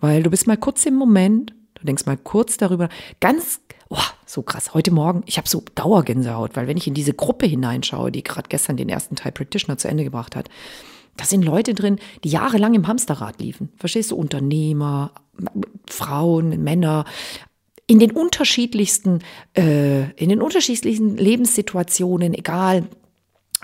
Weil 0.00 0.22
du 0.22 0.30
bist 0.30 0.46
mal 0.46 0.56
kurz 0.56 0.86
im 0.86 0.94
Moment, 0.94 1.54
du 1.74 1.84
denkst 1.84 2.06
mal 2.06 2.16
kurz 2.16 2.56
darüber, 2.56 2.88
ganz, 3.20 3.60
oh, 3.90 3.98
so 4.24 4.40
krass. 4.40 4.72
Heute 4.72 4.92
Morgen, 4.92 5.24
ich 5.26 5.36
habe 5.36 5.48
so 5.48 5.62
Dauergänsehaut, 5.74 6.56
weil 6.56 6.68
wenn 6.68 6.78
ich 6.78 6.86
in 6.86 6.94
diese 6.94 7.12
Gruppe 7.12 7.44
hineinschaue, 7.44 8.10
die 8.10 8.22
gerade 8.22 8.48
gestern 8.48 8.78
den 8.78 8.88
ersten 8.88 9.14
Teil 9.14 9.32
Practitioner 9.32 9.76
zu 9.76 9.88
Ende 9.88 10.04
gebracht 10.04 10.36
hat, 10.36 10.48
da 11.16 11.24
sind 11.24 11.44
Leute 11.44 11.74
drin, 11.74 11.98
die 12.24 12.28
jahrelang 12.28 12.74
im 12.74 12.86
Hamsterrad 12.86 13.40
liefen. 13.40 13.72
Verstehst 13.76 14.10
du? 14.10 14.16
Unternehmer, 14.16 15.12
Frauen, 15.86 16.62
Männer, 16.62 17.04
in 17.86 17.98
den 17.98 18.12
unterschiedlichsten, 18.12 19.20
äh, 19.56 20.10
in 20.12 20.30
den 20.30 20.40
unterschiedlichsten 20.40 21.16
Lebenssituationen, 21.16 22.34
egal 22.34 22.88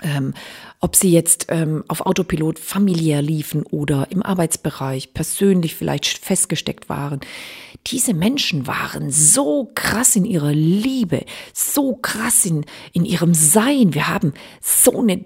ähm, 0.03 0.33
ob 0.79 0.95
sie 0.95 1.11
jetzt 1.11 1.47
ähm, 1.49 1.83
auf 1.87 2.05
Autopilot 2.05 2.59
familiär 2.59 3.21
liefen 3.21 3.63
oder 3.63 4.07
im 4.09 4.23
Arbeitsbereich 4.23 5.13
persönlich 5.13 5.75
vielleicht 5.75 6.17
festgesteckt 6.17 6.89
waren. 6.89 7.19
Diese 7.87 8.13
Menschen 8.13 8.67
waren 8.67 9.11
so 9.11 9.71
krass 9.75 10.15
in 10.15 10.25
ihrer 10.25 10.53
Liebe, 10.53 11.23
so 11.53 11.95
krass 11.95 12.45
in, 12.45 12.65
in 12.93 13.05
ihrem 13.05 13.33
Sein. 13.33 13.93
Wir 13.93 14.07
haben 14.07 14.33
so 14.59 14.99
eine 14.99 15.25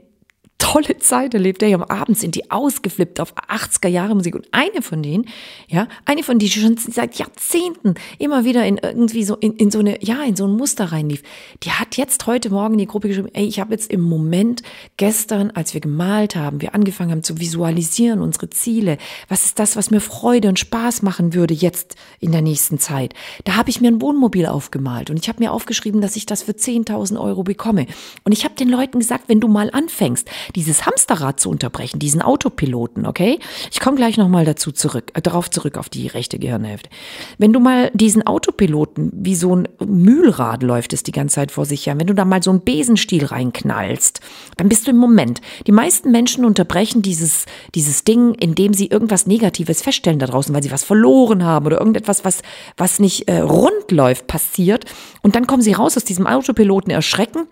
tolle 0.57 0.97
Zeit 0.99 1.33
erlebt. 1.33 1.61
Ey, 1.63 1.73
am 1.73 1.83
Abend 1.83 2.17
sind 2.17 2.35
die 2.35 2.49
ausgeflippt 2.51 3.19
auf 3.19 3.33
80er 3.35 3.87
Jahre 3.87 4.15
Musik. 4.15 4.35
Und 4.35 4.47
eine 4.51 4.81
von 4.81 5.03
denen, 5.03 5.25
ja, 5.67 5.87
eine 6.05 6.23
von 6.23 6.39
denen, 6.39 6.49
die 6.49 6.59
schon 6.59 6.77
seit 6.77 7.15
Jahrzehnten 7.15 7.95
immer 8.19 8.45
wieder 8.45 8.65
in 8.65 8.77
irgendwie 8.77 9.23
so, 9.23 9.35
in, 9.35 9.53
in 9.53 9.71
so 9.71 9.79
eine, 9.79 10.03
ja, 10.03 10.23
in 10.23 10.35
so 10.35 10.45
ein 10.45 10.55
Muster 10.55 10.85
reinlief, 10.85 11.23
die 11.63 11.71
hat 11.71 11.97
jetzt 11.97 12.25
heute 12.27 12.49
Morgen 12.49 12.73
in 12.73 12.79
die 12.79 12.87
Gruppe 12.87 13.07
geschrieben, 13.07 13.29
ey, 13.33 13.45
ich 13.45 13.59
habe 13.59 13.73
jetzt 13.73 13.91
im 13.91 14.01
Moment 14.01 14.63
gestern, 14.97 15.51
als 15.51 15.73
wir 15.73 15.81
gemalt 15.81 16.35
haben, 16.35 16.61
wir 16.61 16.73
angefangen 16.73 17.11
haben 17.11 17.23
zu 17.23 17.39
visualisieren, 17.39 18.21
unsere 18.21 18.49
Ziele, 18.49 18.97
was 19.27 19.45
ist 19.45 19.59
das, 19.59 19.75
was 19.75 19.91
mir 19.91 20.01
Freude 20.01 20.49
und 20.49 20.59
Spaß 20.59 21.01
machen 21.01 21.33
würde 21.33 21.53
jetzt 21.53 21.95
in 22.19 22.31
der 22.31 22.41
nächsten 22.41 22.79
Zeit. 22.79 23.13
Da 23.43 23.55
habe 23.55 23.69
ich 23.69 23.81
mir 23.81 23.89
ein 23.89 24.01
Wohnmobil 24.01 24.45
aufgemalt 24.45 25.09
und 25.09 25.17
ich 25.17 25.27
habe 25.27 25.43
mir 25.43 25.51
aufgeschrieben, 25.51 26.01
dass 26.01 26.15
ich 26.15 26.25
das 26.25 26.43
für 26.43 26.53
10.000 26.53 27.19
Euro 27.19 27.43
bekomme. 27.43 27.87
Und 28.23 28.31
ich 28.31 28.45
habe 28.45 28.55
den 28.55 28.69
Leuten 28.69 28.99
gesagt, 28.99 29.25
wenn 29.27 29.39
du 29.39 29.47
mal 29.47 29.69
anfängst, 29.71 30.29
dieses 30.55 30.85
Hamsterrad 30.85 31.39
zu 31.39 31.49
unterbrechen, 31.49 31.99
diesen 31.99 32.21
Autopiloten, 32.21 33.05
okay? 33.05 33.39
Ich 33.71 33.79
komme 33.79 33.97
gleich 33.97 34.17
nochmal 34.17 34.45
dazu 34.45 34.71
zurück, 34.71 35.11
äh, 35.13 35.21
darauf 35.21 35.49
zurück, 35.49 35.77
auf 35.77 35.89
die 35.89 36.07
rechte 36.07 36.39
Gehirnhälfte. 36.39 36.89
Wenn 37.37 37.53
du 37.53 37.59
mal 37.59 37.91
diesen 37.93 38.25
Autopiloten, 38.27 39.11
wie 39.13 39.35
so 39.35 39.55
ein 39.55 39.67
Mühlrad 39.85 40.63
läuft 40.63 40.93
es 40.93 41.03
die 41.03 41.11
ganze 41.11 41.35
Zeit 41.35 41.51
vor 41.51 41.65
sich 41.65 41.85
her, 41.85 41.99
wenn 41.99 42.07
du 42.07 42.13
da 42.13 42.25
mal 42.25 42.43
so 42.43 42.51
einen 42.51 42.63
Besenstiel 42.63 43.25
reinknallst, 43.25 44.21
dann 44.57 44.69
bist 44.69 44.87
du 44.87 44.91
im 44.91 44.97
Moment. 44.97 45.41
Die 45.67 45.71
meisten 45.71 46.11
Menschen 46.11 46.45
unterbrechen 46.45 47.01
dieses, 47.01 47.45
dieses 47.73 48.03
Ding, 48.03 48.33
indem 48.35 48.73
sie 48.73 48.87
irgendwas 48.87 49.27
Negatives 49.27 49.81
feststellen 49.81 50.19
da 50.19 50.27
draußen, 50.27 50.53
weil 50.53 50.63
sie 50.63 50.71
was 50.71 50.83
verloren 50.83 51.43
haben 51.43 51.65
oder 51.65 51.79
irgendetwas, 51.79 52.25
was, 52.25 52.41
was 52.77 52.99
nicht 52.99 53.27
äh, 53.27 53.39
rund 53.39 53.91
läuft, 53.91 54.27
passiert. 54.27 54.85
Und 55.21 55.35
dann 55.35 55.47
kommen 55.47 55.61
sie 55.61 55.73
raus 55.73 55.97
aus 55.97 56.03
diesem 56.03 56.27
Autopiloten, 56.27 56.91
erschrecken 56.91 57.47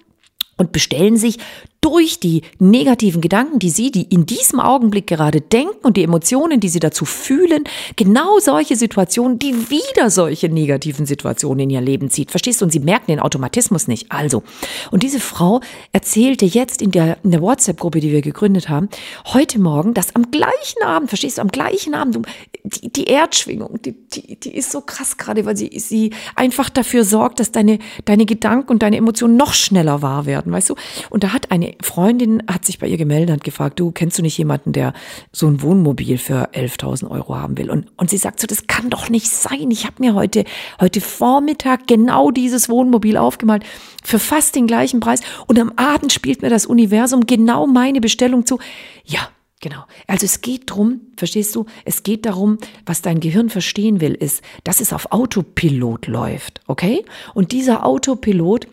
und 0.57 0.71
bestellen 0.71 1.17
sich 1.17 1.37
durch 1.83 2.17
die 2.17 2.43
negativen 2.59 3.19
Gedanken, 3.19 3.59
die 3.59 3.69
Sie, 3.69 3.91
die 3.91 4.03
in 4.03 4.25
diesem 4.25 4.61
Augenblick 4.61 5.05
gerade 5.05 5.41
denken 5.41 5.75
und 5.85 5.97
die 5.97 6.03
Emotionen, 6.03 6.61
die 6.61 6.69
Sie 6.69 6.79
dazu 6.79 7.03
fühlen, 7.03 7.65
genau 7.97 8.39
solche 8.39 8.77
Situationen, 8.77 9.37
die 9.37 9.69
wieder 9.69 10.09
solche 10.09 10.47
negativen 10.47 11.05
Situationen 11.05 11.59
in 11.59 11.69
Ihr 11.71 11.81
Leben 11.81 12.09
zieht. 12.09 12.31
Verstehst 12.31 12.61
du? 12.61 12.65
Und 12.65 12.71
Sie 12.71 12.79
merken 12.79 13.07
den 13.07 13.19
Automatismus 13.19 13.89
nicht. 13.89 14.13
Also, 14.13 14.43
und 14.91 15.03
diese 15.03 15.19
Frau 15.19 15.59
erzählte 15.91 16.45
jetzt 16.45 16.81
in 16.81 16.91
der, 16.91 17.17
in 17.23 17.31
der 17.31 17.41
WhatsApp-Gruppe, 17.41 17.99
die 17.99 18.13
wir 18.13 18.21
gegründet 18.21 18.69
haben, 18.69 18.87
heute 19.25 19.59
Morgen, 19.59 19.93
dass 19.93 20.15
am 20.15 20.31
gleichen 20.31 20.83
Abend, 20.85 21.09
verstehst 21.09 21.37
du, 21.37 21.41
am 21.41 21.49
gleichen 21.49 21.95
Abend, 21.95 22.25
die, 22.63 22.93
die 22.93 23.05
Erdschwingung, 23.05 23.81
die, 23.81 23.91
die, 23.91 24.39
die 24.39 24.55
ist 24.55 24.71
so 24.71 24.79
krass 24.79 25.17
gerade, 25.17 25.45
weil 25.45 25.57
sie, 25.57 25.77
sie 25.79 26.11
einfach 26.35 26.69
dafür 26.69 27.03
sorgt, 27.03 27.41
dass 27.41 27.51
deine, 27.51 27.79
deine 28.05 28.25
Gedanken 28.25 28.71
und 28.71 28.83
deine 28.83 28.95
Emotionen 28.95 29.35
noch 29.35 29.53
schneller 29.53 30.01
wahr 30.01 30.25
werden, 30.25 30.42
weißt 30.51 30.69
du? 30.69 30.75
Und 31.09 31.23
da 31.23 31.33
hat 31.33 31.51
eine 31.51 31.75
Freundin 31.81 32.43
hat 32.47 32.65
sich 32.65 32.79
bei 32.79 32.87
ihr 32.87 32.97
gemeldet 32.97 33.31
und 33.31 33.43
gefragt, 33.43 33.79
du 33.79 33.91
kennst 33.91 34.17
du 34.17 34.21
nicht 34.21 34.37
jemanden, 34.37 34.73
der 34.73 34.93
so 35.31 35.47
ein 35.47 35.61
Wohnmobil 35.61 36.17
für 36.17 36.51
11.000 36.53 37.09
Euro 37.09 37.35
haben 37.35 37.57
will? 37.57 37.69
Und, 37.69 37.87
und 37.97 38.09
sie 38.09 38.17
sagt 38.17 38.39
so, 38.39 38.47
das 38.47 38.67
kann 38.67 38.89
doch 38.89 39.09
nicht 39.09 39.29
sein. 39.29 39.71
Ich 39.71 39.85
habe 39.85 39.95
mir 39.99 40.13
heute, 40.13 40.43
heute 40.79 41.01
Vormittag 41.01 41.87
genau 41.87 42.31
dieses 42.31 42.69
Wohnmobil 42.69 43.17
aufgemalt 43.17 43.63
für 44.03 44.19
fast 44.19 44.55
den 44.55 44.67
gleichen 44.67 44.99
Preis. 44.99 45.21
Und 45.47 45.59
am 45.59 45.73
Abend 45.75 46.11
spielt 46.11 46.41
mir 46.41 46.49
das 46.49 46.65
Universum 46.65 47.25
genau 47.25 47.67
meine 47.67 48.01
Bestellung 48.01 48.45
zu. 48.45 48.59
Ja, 49.05 49.29
Genau. 49.63 49.85
Also 50.07 50.25
es 50.25 50.41
geht 50.41 50.63
drum, 50.65 50.99
verstehst 51.15 51.55
du? 51.55 51.65
Es 51.85 52.03
geht 52.03 52.25
darum, 52.25 52.57
was 52.85 53.01
dein 53.01 53.21
Gehirn 53.21 53.49
verstehen 53.49 54.01
will, 54.01 54.13
ist, 54.13 54.43
dass 54.65 54.81
es 54.81 54.91
auf 54.91 55.13
Autopilot 55.13 56.07
läuft, 56.07 56.59
okay? 56.67 57.05
Und 57.33 57.53
dieser 57.53 57.85
Autopilot, 57.85 58.67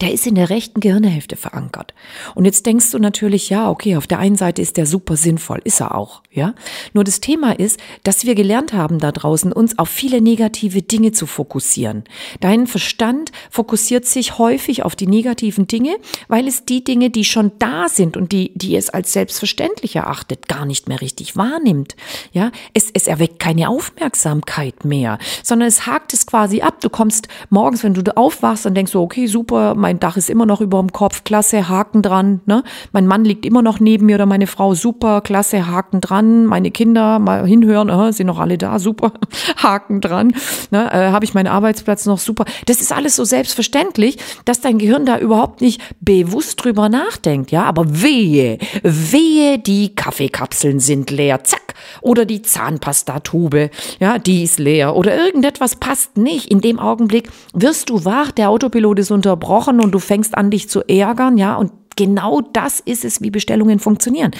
der 0.00 0.12
ist 0.12 0.26
in 0.26 0.34
der 0.34 0.50
rechten 0.50 0.80
Gehirnhälfte 0.80 1.36
verankert. 1.36 1.94
Und 2.34 2.44
jetzt 2.44 2.66
denkst 2.66 2.90
du 2.90 2.98
natürlich, 2.98 3.48
ja, 3.48 3.70
okay, 3.70 3.96
auf 3.96 4.06
der 4.06 4.18
einen 4.18 4.36
Seite 4.36 4.60
ist 4.60 4.76
der 4.76 4.84
super 4.84 5.16
sinnvoll, 5.16 5.60
ist 5.64 5.80
er 5.80 5.94
auch, 5.94 6.22
ja. 6.30 6.54
Nur 6.92 7.02
das 7.02 7.20
Thema 7.20 7.58
ist, 7.58 7.80
dass 8.02 8.26
wir 8.26 8.34
gelernt 8.34 8.74
haben 8.74 8.98
da 8.98 9.10
draußen, 9.10 9.52
uns 9.52 9.78
auf 9.78 9.88
viele 9.88 10.20
negative 10.20 10.82
Dinge 10.82 11.12
zu 11.12 11.26
fokussieren. 11.26 12.04
Dein 12.40 12.66
Verstand 12.66 13.32
fokussiert 13.50 14.04
sich 14.04 14.36
häufig 14.36 14.84
auf 14.84 14.96
die 14.96 15.06
negativen 15.06 15.66
Dinge, 15.66 15.96
weil 16.28 16.46
es 16.46 16.66
die 16.66 16.84
Dinge, 16.84 17.08
die 17.08 17.24
schon 17.24 17.52
da 17.58 17.88
sind 17.88 18.18
und 18.18 18.32
die, 18.32 18.52
die 18.54 18.76
es 18.76 18.90
als 18.90 19.14
selbstverständlich 19.14 19.96
erachtet, 19.96 20.46
gar 20.46 20.66
nicht 20.66 20.88
mehr 20.88 21.00
richtig 21.00 21.36
wahrnimmt, 21.36 21.96
ja. 22.32 22.52
Es, 22.74 22.90
es 22.92 23.06
erweckt 23.06 23.38
keine 23.38 23.70
Aufmerksamkeit 23.70 24.84
mehr, 24.84 25.18
sondern 25.42 25.68
es 25.68 25.86
hakt 25.86 26.12
es 26.12 26.26
quasi 26.26 26.60
ab. 26.60 26.82
Du 26.82 26.90
kommst 26.90 27.28
morgens, 27.48 27.82
wenn 27.82 27.94
du 27.94 28.14
aufwachst, 28.14 28.66
dann 28.66 28.74
denkst 28.74 28.92
du, 28.92 29.00
okay, 29.00 29.26
super, 29.26 29.74
mein 29.86 30.00
Dach 30.00 30.16
ist 30.16 30.30
immer 30.30 30.46
noch 30.46 30.60
über 30.60 30.80
dem 30.80 30.90
Kopf, 30.90 31.22
klasse, 31.22 31.68
Haken 31.68 32.02
dran. 32.02 32.40
Ne? 32.44 32.64
Mein 32.90 33.06
Mann 33.06 33.24
liegt 33.24 33.46
immer 33.46 33.62
noch 33.62 33.78
neben 33.78 34.06
mir 34.06 34.16
oder 34.16 34.26
meine 34.26 34.48
Frau, 34.48 34.74
super, 34.74 35.20
klasse, 35.20 35.68
Haken 35.68 36.00
dran. 36.00 36.44
Meine 36.44 36.72
Kinder 36.72 37.20
mal 37.20 37.46
hinhören, 37.46 37.88
äh, 37.88 38.12
sind 38.12 38.26
noch 38.26 38.40
alle 38.40 38.58
da, 38.58 38.80
super, 38.80 39.12
Haken 39.56 40.00
dran. 40.00 40.34
Ne? 40.72 40.92
Äh, 40.92 41.12
Habe 41.12 41.24
ich 41.24 41.34
meinen 41.34 41.46
Arbeitsplatz 41.46 42.04
noch, 42.04 42.18
super. 42.18 42.46
Das 42.64 42.80
ist 42.80 42.92
alles 42.92 43.14
so 43.14 43.22
selbstverständlich, 43.22 44.18
dass 44.44 44.60
dein 44.60 44.78
Gehirn 44.78 45.06
da 45.06 45.20
überhaupt 45.20 45.60
nicht 45.60 45.80
bewusst 46.00 46.64
drüber 46.64 46.88
nachdenkt. 46.88 47.52
Ja, 47.52 47.62
aber 47.62 47.84
wehe, 48.02 48.58
wehe, 48.82 49.60
die 49.60 49.94
Kaffeekapseln 49.94 50.80
sind 50.80 51.12
leer, 51.12 51.44
zack. 51.44 51.65
Oder 52.00 52.24
die 52.24 52.42
Zahnpastatube, 52.42 53.70
ja, 53.98 54.18
die 54.18 54.44
ist 54.44 54.58
leer. 54.58 54.96
Oder 54.96 55.16
irgendetwas 55.16 55.76
passt 55.76 56.16
nicht. 56.16 56.50
In 56.50 56.60
dem 56.60 56.78
Augenblick 56.78 57.30
wirst 57.52 57.90
du 57.90 58.04
wach, 58.04 58.30
der 58.32 58.50
Autopilot 58.50 58.98
ist 58.98 59.10
unterbrochen 59.10 59.80
und 59.80 59.92
du 59.92 59.98
fängst 59.98 60.36
an, 60.36 60.50
dich 60.50 60.68
zu 60.68 60.82
ärgern, 60.88 61.38
ja, 61.38 61.56
und 61.56 61.72
genau 61.96 62.42
das 62.52 62.80
ist 62.80 63.04
es, 63.04 63.22
wie 63.22 63.30
Bestellungen 63.30 63.78
funktionieren. 63.78 64.32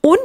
Und 0.00 0.20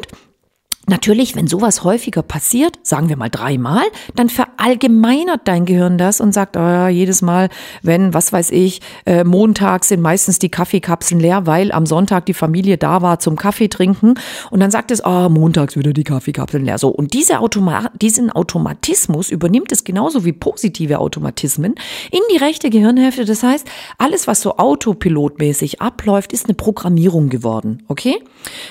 Natürlich, 0.90 1.36
wenn 1.36 1.48
sowas 1.48 1.84
häufiger 1.84 2.22
passiert, 2.22 2.80
sagen 2.82 3.10
wir 3.10 3.18
mal 3.18 3.30
dreimal, 3.30 3.84
dann 4.16 4.30
verallgemeinert 4.30 5.42
dein 5.44 5.66
Gehirn 5.66 5.98
das 5.98 6.22
und 6.22 6.34
sagt, 6.34 6.56
oh 6.56 6.62
ja, 6.62 6.88
jedes 6.88 7.22
Mal, 7.22 7.50
wenn, 7.84 8.14
was 8.14 8.32
weiß 8.32 8.52
ich, 8.52 8.80
äh, 9.06 9.26
montags 9.26 9.90
sind 9.90 10.02
meistens 10.02 10.40
die 10.40 10.48
Kaffeekapseln 10.48 11.20
leer, 11.20 11.46
weil 11.46 11.74
am 11.74 11.86
Sonntag 11.86 12.26
die 12.26 12.34
Familie 12.34 12.78
da 12.78 13.02
war 13.02 13.20
zum 13.20 13.36
Kaffee 13.36 13.68
trinken. 13.68 14.14
Und 14.50 14.62
dann 14.62 14.72
sagt 14.72 14.92
es, 14.92 15.04
oh, 15.06 15.28
montags 15.28 15.76
wieder 15.76 15.92
die 15.92 16.06
Kaffeekapseln 16.06 16.64
leer. 16.64 16.78
So. 16.78 16.88
Und 16.88 17.14
diese 17.14 17.40
Automa 17.40 17.92
diesen 18.02 18.32
Automatismus 18.32 19.30
übernimmt 19.30 19.74
es 19.74 19.84
genauso 19.84 20.24
wie 20.24 20.32
positive 20.32 21.00
Automatismen 21.00 21.76
in 22.12 22.22
die 22.32 22.38
rechte 22.38 22.70
Gehirnhälfte. 22.70 23.26
Das 23.26 23.44
heißt, 23.44 23.68
alles, 23.98 24.26
was 24.28 24.40
so 24.40 24.56
autopilotmäßig 24.56 25.82
abläuft, 25.82 26.32
ist 26.32 26.46
eine 26.46 26.54
Programmierung 26.54 27.28
geworden. 27.28 27.84
Okay? 27.90 28.24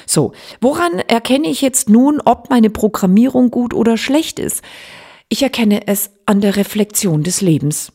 So. 0.07 0.33
Woran 0.63 1.01
erkenne 1.01 1.49
ich 1.49 1.61
jetzt 1.61 1.91
nur, 1.91 2.06
nun, 2.07 2.21
ob 2.25 2.51
meine 2.51 2.71
Programmierung 2.71 3.51
gut 3.51 3.75
oder 3.75 3.97
schlecht 3.97 4.39
ist. 4.39 4.63
Ich 5.29 5.43
erkenne 5.43 5.89
es 5.89 6.11
an 6.25 6.41
der 6.41 6.57
Reflexion 6.57 7.25
des 7.25 7.41
Lebens. 7.41 7.93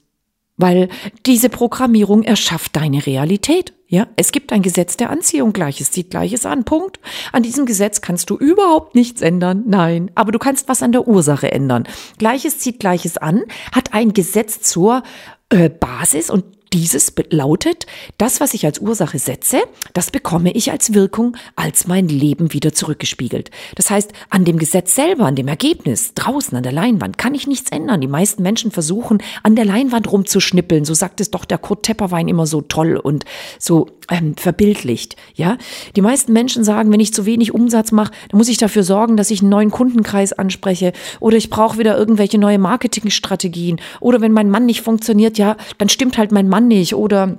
Weil 0.58 0.90
diese 1.26 1.50
Programmierung 1.50 2.24
erschafft 2.24 2.76
deine 2.76 3.06
Realität. 3.06 3.74
Ja, 3.88 4.08
es 4.18 4.32
gibt 4.32 4.52
ein 4.52 4.62
Gesetz 4.62 4.96
der 4.96 5.10
Anziehung, 5.10 5.54
Gleiches 5.54 5.92
zieht 5.92 6.12
Gleiches 6.12 6.46
an. 6.46 6.66
Punkt. 6.66 7.00
An 7.32 7.42
diesem 7.42 7.66
Gesetz 7.66 8.02
kannst 8.02 8.30
du 8.30 8.38
überhaupt 8.38 8.96
nichts 8.96 9.22
ändern. 9.22 9.64
Nein. 9.66 10.12
Aber 10.14 10.32
du 10.32 10.40
kannst 10.40 10.68
was 10.68 10.84
an 10.84 10.92
der 10.92 11.08
Ursache 11.08 11.52
ändern. 11.52 11.86
Gleiches 12.18 12.60
zieht 12.60 12.80
Gleiches 12.80 13.18
an, 13.18 13.44
hat 13.72 13.94
ein 13.94 14.14
Gesetz 14.14 14.62
zur 14.62 15.04
äh, 15.50 15.70
Basis 15.70 16.30
und 16.30 16.44
dieses 16.74 17.14
lautet, 17.30 17.86
das, 18.18 18.40
was 18.40 18.54
ich 18.54 18.66
als 18.66 18.80
Ursache 18.80 19.20
setze, 19.20 19.62
das 19.94 20.12
bekomme 20.12 20.52
ich 20.52 20.72
als 20.72 20.94
Wirkung 20.94 21.36
als 21.56 21.88
mein 21.88 22.08
Leben 22.08 22.54
wieder 22.54 22.74
zurückgespiegelt. 22.74 23.52
Das 23.76 23.90
heißt, 23.90 24.14
an 24.30 24.46
dem 24.46 24.58
Gesetz 24.58 24.96
selber, 24.96 25.26
an 25.26 25.36
dem 25.36 25.48
Ergebnis, 25.48 26.14
draußen 26.14 26.58
an 26.58 26.64
der 26.64 26.72
Leinwand, 26.72 27.18
kann 27.18 27.36
ich 27.36 27.48
nichts 27.48 27.72
ändern. 27.72 28.02
Die 28.02 28.08
meisten 28.08 28.42
Menschen 28.42 28.72
versuchen, 28.72 29.22
an 29.44 29.56
der 29.56 29.66
Leinwand 29.66 30.12
rumzuschnippeln. 30.12 30.86
So 30.86 30.94
sagt 30.94 31.20
es 31.22 31.32
doch 31.32 31.46
der 31.46 31.58
Kurt 31.58 31.84
Tepperwein 31.84 32.28
immer 32.28 32.46
so 32.46 32.62
toll 32.62 32.96
und 32.96 33.26
so 33.60 33.88
ähm, 34.10 34.36
verbildlicht. 34.38 35.16
Ja, 35.36 35.58
die 35.96 36.02
meisten 36.02 36.34
Menschen 36.34 36.64
sagen, 36.64 36.92
wenn 36.92 37.00
ich 37.00 37.14
zu 37.14 37.26
wenig 37.26 37.54
Umsatz 37.54 37.92
mache, 37.92 38.12
dann 38.30 38.38
muss 38.38 38.50
ich 38.50 38.58
dafür 38.58 38.84
sorgen, 38.84 39.18
dass 39.18 39.32
ich 39.32 39.42
einen 39.42 39.50
neuen 39.50 39.72
Kundenkreis 39.72 40.34
anspreche 40.34 40.94
oder 41.20 41.38
ich 41.38 41.50
brauche 41.50 41.78
wieder 41.78 41.98
irgendwelche 41.98 42.38
neue 42.38 42.60
Marketingstrategien 42.60 43.80
oder 44.00 44.22
wenn 44.22 44.32
mein 44.32 44.50
Mann 44.50 44.66
nicht 44.66 44.82
funktioniert, 44.82 45.38
ja, 45.38 45.58
dann 45.78 45.90
stimmt 45.90 46.18
halt 46.18 46.32
mein 46.32 46.50
Mann 46.50 46.61
Mann 46.62 46.68
nicht 46.68 46.96
oder 46.96 47.38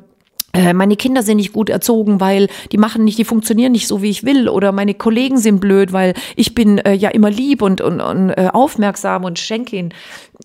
äh, 0.55 0.75
meine 0.75 0.97
Kinder 0.97 1.23
sind 1.23 1.39
nicht 1.39 1.55
gut 1.55 1.71
erzogen, 1.71 2.21
weil 2.21 2.49
die 2.73 2.77
machen 2.77 3.05
nicht, 3.05 3.19
die 3.19 3.25
funktionieren 3.25 3.73
nicht 3.73 3.89
so, 3.89 4.03
wie 4.03 4.11
ich 4.11 4.25
will. 4.25 4.51
Oder 4.51 4.71
meine 4.71 4.93
Kollegen 4.93 5.39
sind 5.39 5.61
blöd, 5.61 5.95
weil 5.95 6.13
ich 6.37 6.55
bin 6.55 6.77
äh, 6.79 6.93
ja 6.93 7.09
immer 7.09 7.31
lieb 7.31 7.63
und, 7.63 7.81
und, 7.81 8.01
und 8.03 8.31
äh, 8.31 8.51
aufmerksam 8.53 9.25
und 9.25 9.39
schenke 9.39 9.77
ihnen 9.77 9.95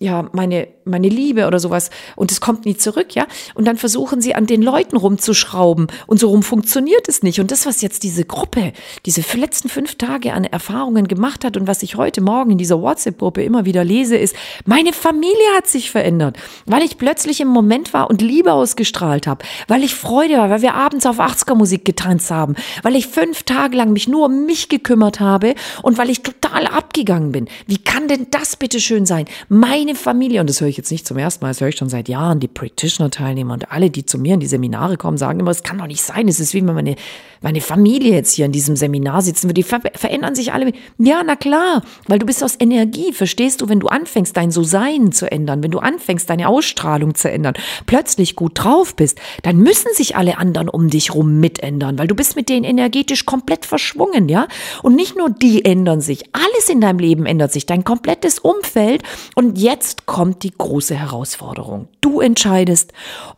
ja 0.00 0.26
meine 0.32 0.68
meine 0.88 1.08
Liebe 1.08 1.46
oder 1.46 1.60
sowas 1.60 1.90
und 2.16 2.32
es 2.32 2.40
kommt 2.40 2.64
nie 2.64 2.76
zurück, 2.76 3.14
ja? 3.14 3.26
Und 3.54 3.66
dann 3.66 3.76
versuchen 3.76 4.20
sie 4.20 4.34
an 4.34 4.46
den 4.46 4.62
Leuten 4.62 4.96
rumzuschrauben 4.96 5.88
und 6.06 6.20
so 6.20 6.28
rum 6.28 6.42
funktioniert 6.42 7.08
es 7.08 7.22
nicht. 7.22 7.40
Und 7.40 7.50
das, 7.50 7.66
was 7.66 7.82
jetzt 7.82 8.02
diese 8.02 8.24
Gruppe, 8.24 8.72
diese 9.06 9.22
letzten 9.36 9.68
fünf 9.68 9.96
Tage 9.96 10.32
an 10.32 10.44
Erfahrungen 10.44 11.08
gemacht 11.08 11.44
hat 11.44 11.56
und 11.56 11.66
was 11.66 11.82
ich 11.82 11.96
heute 11.96 12.20
Morgen 12.20 12.52
in 12.52 12.58
dieser 12.58 12.80
WhatsApp-Gruppe 12.80 13.42
immer 13.42 13.64
wieder 13.64 13.84
lese, 13.84 14.16
ist, 14.16 14.34
meine 14.64 14.92
Familie 14.92 15.36
hat 15.56 15.66
sich 15.66 15.90
verändert, 15.90 16.36
weil 16.66 16.82
ich 16.82 16.98
plötzlich 16.98 17.40
im 17.40 17.48
Moment 17.48 17.92
war 17.94 18.10
und 18.10 18.22
Liebe 18.22 18.52
ausgestrahlt 18.52 19.26
habe, 19.26 19.44
weil 19.68 19.84
ich 19.84 19.94
Freude 19.94 20.38
war, 20.38 20.50
weil 20.50 20.62
wir 20.62 20.74
abends 20.74 21.06
auf 21.06 21.20
80er-Musik 21.20 21.84
getanzt 21.84 22.30
haben, 22.30 22.54
weil 22.82 22.96
ich 22.96 23.06
fünf 23.06 23.44
Tage 23.44 23.76
lang 23.76 23.92
mich 23.92 24.08
nur 24.08 24.26
um 24.26 24.46
mich 24.46 24.68
gekümmert 24.68 25.20
habe 25.20 25.54
und 25.82 25.98
weil 25.98 26.10
ich 26.10 26.22
total 26.22 26.66
abgegangen 26.66 27.32
bin. 27.32 27.48
Wie 27.66 27.78
kann 27.78 28.08
denn 28.08 28.26
das 28.30 28.56
bitte 28.56 28.80
schön 28.80 29.06
sein? 29.06 29.26
Meine 29.48 29.94
Familie, 29.94 30.40
und 30.40 30.50
das 30.50 30.60
höre 30.60 30.68
ich 30.68 30.76
jetzt 30.78 30.90
nicht 30.90 31.06
zum 31.06 31.18
ersten 31.18 31.44
Mal, 31.44 31.50
das 31.50 31.60
höre 31.60 31.68
ich 31.68 31.76
schon 31.76 31.88
seit 31.88 32.08
Jahren, 32.08 32.40
die 32.40 32.48
Practitioner-Teilnehmer 32.48 33.52
und 33.52 33.70
alle, 33.70 33.90
die 33.90 34.06
zu 34.06 34.18
mir 34.18 34.34
in 34.34 34.40
die 34.40 34.46
Seminare 34.46 34.96
kommen, 34.96 35.18
sagen 35.18 35.40
immer, 35.40 35.50
es 35.50 35.62
kann 35.62 35.78
doch 35.78 35.86
nicht 35.86 36.02
sein. 36.02 36.28
Es 36.28 36.40
ist 36.40 36.54
wie 36.54 36.62
meine, 36.62 36.96
meine 37.42 37.60
Familie 37.60 38.14
jetzt 38.14 38.34
hier 38.34 38.46
in 38.46 38.52
diesem 38.52 38.76
Seminar 38.76 39.22
sitzen 39.22 39.48
wird. 39.48 39.58
Die 39.58 39.62
ver 39.62 39.80
verändern 39.94 40.34
sich 40.34 40.52
alle. 40.52 40.72
Ja, 40.98 41.22
na 41.24 41.36
klar, 41.36 41.82
weil 42.06 42.18
du 42.18 42.26
bist 42.26 42.42
aus 42.42 42.56
Energie. 42.58 43.12
Verstehst 43.12 43.60
du, 43.60 43.68
wenn 43.68 43.80
du 43.80 43.88
anfängst, 43.88 44.36
dein 44.36 44.50
So-Sein 44.50 45.12
zu 45.12 45.30
ändern, 45.30 45.62
wenn 45.62 45.70
du 45.70 45.78
anfängst, 45.78 46.30
deine 46.30 46.48
Ausstrahlung 46.48 47.14
zu 47.14 47.30
ändern, 47.30 47.54
plötzlich 47.86 48.36
gut 48.36 48.52
drauf 48.54 48.94
bist, 48.96 49.18
dann 49.42 49.58
müssen 49.58 49.92
sich 49.94 50.16
alle 50.16 50.38
anderen 50.38 50.68
um 50.68 50.88
dich 50.90 51.14
rum 51.14 51.40
mitändern, 51.40 51.98
weil 51.98 52.06
du 52.06 52.14
bist 52.14 52.36
mit 52.36 52.48
denen 52.48 52.64
energetisch 52.64 53.26
komplett 53.26 53.66
verschwungen, 53.66 54.28
ja? 54.28 54.48
Und 54.82 54.94
nicht 54.94 55.16
nur 55.16 55.30
die 55.30 55.64
ändern 55.64 56.00
sich, 56.00 56.24
alles 56.32 56.68
in 56.68 56.80
deinem 56.80 56.98
Leben 56.98 57.26
ändert 57.26 57.52
sich, 57.52 57.66
dein 57.66 57.84
komplettes 57.84 58.38
Umfeld. 58.38 59.02
Und 59.34 59.58
jetzt 59.58 60.06
kommt 60.06 60.42
die 60.42 60.52
große 60.52 60.67
Herausforderung. 60.94 61.88
Du 62.00 62.20
entscheidest, 62.20 62.92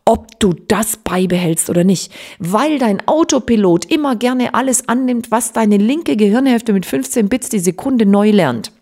ob 0.04 0.38
du 0.40 0.52
das 0.52 0.96
beibehältst 0.96 1.70
oder 1.70 1.84
nicht, 1.84 2.12
weil 2.38 2.78
dein 2.78 3.06
Autopilot 3.06 3.84
immer 3.86 4.16
gerne 4.16 4.54
alles 4.54 4.88
annimmt, 4.88 5.30
was 5.30 5.52
deine 5.52 5.76
linke 5.76 6.16
Gehirnhälfte 6.16 6.72
mit 6.72 6.86
15 6.86 7.28
Bits 7.28 7.48
die 7.48 7.58
Sekunde 7.58 8.06
neu 8.06 8.30
lernt. 8.30 8.72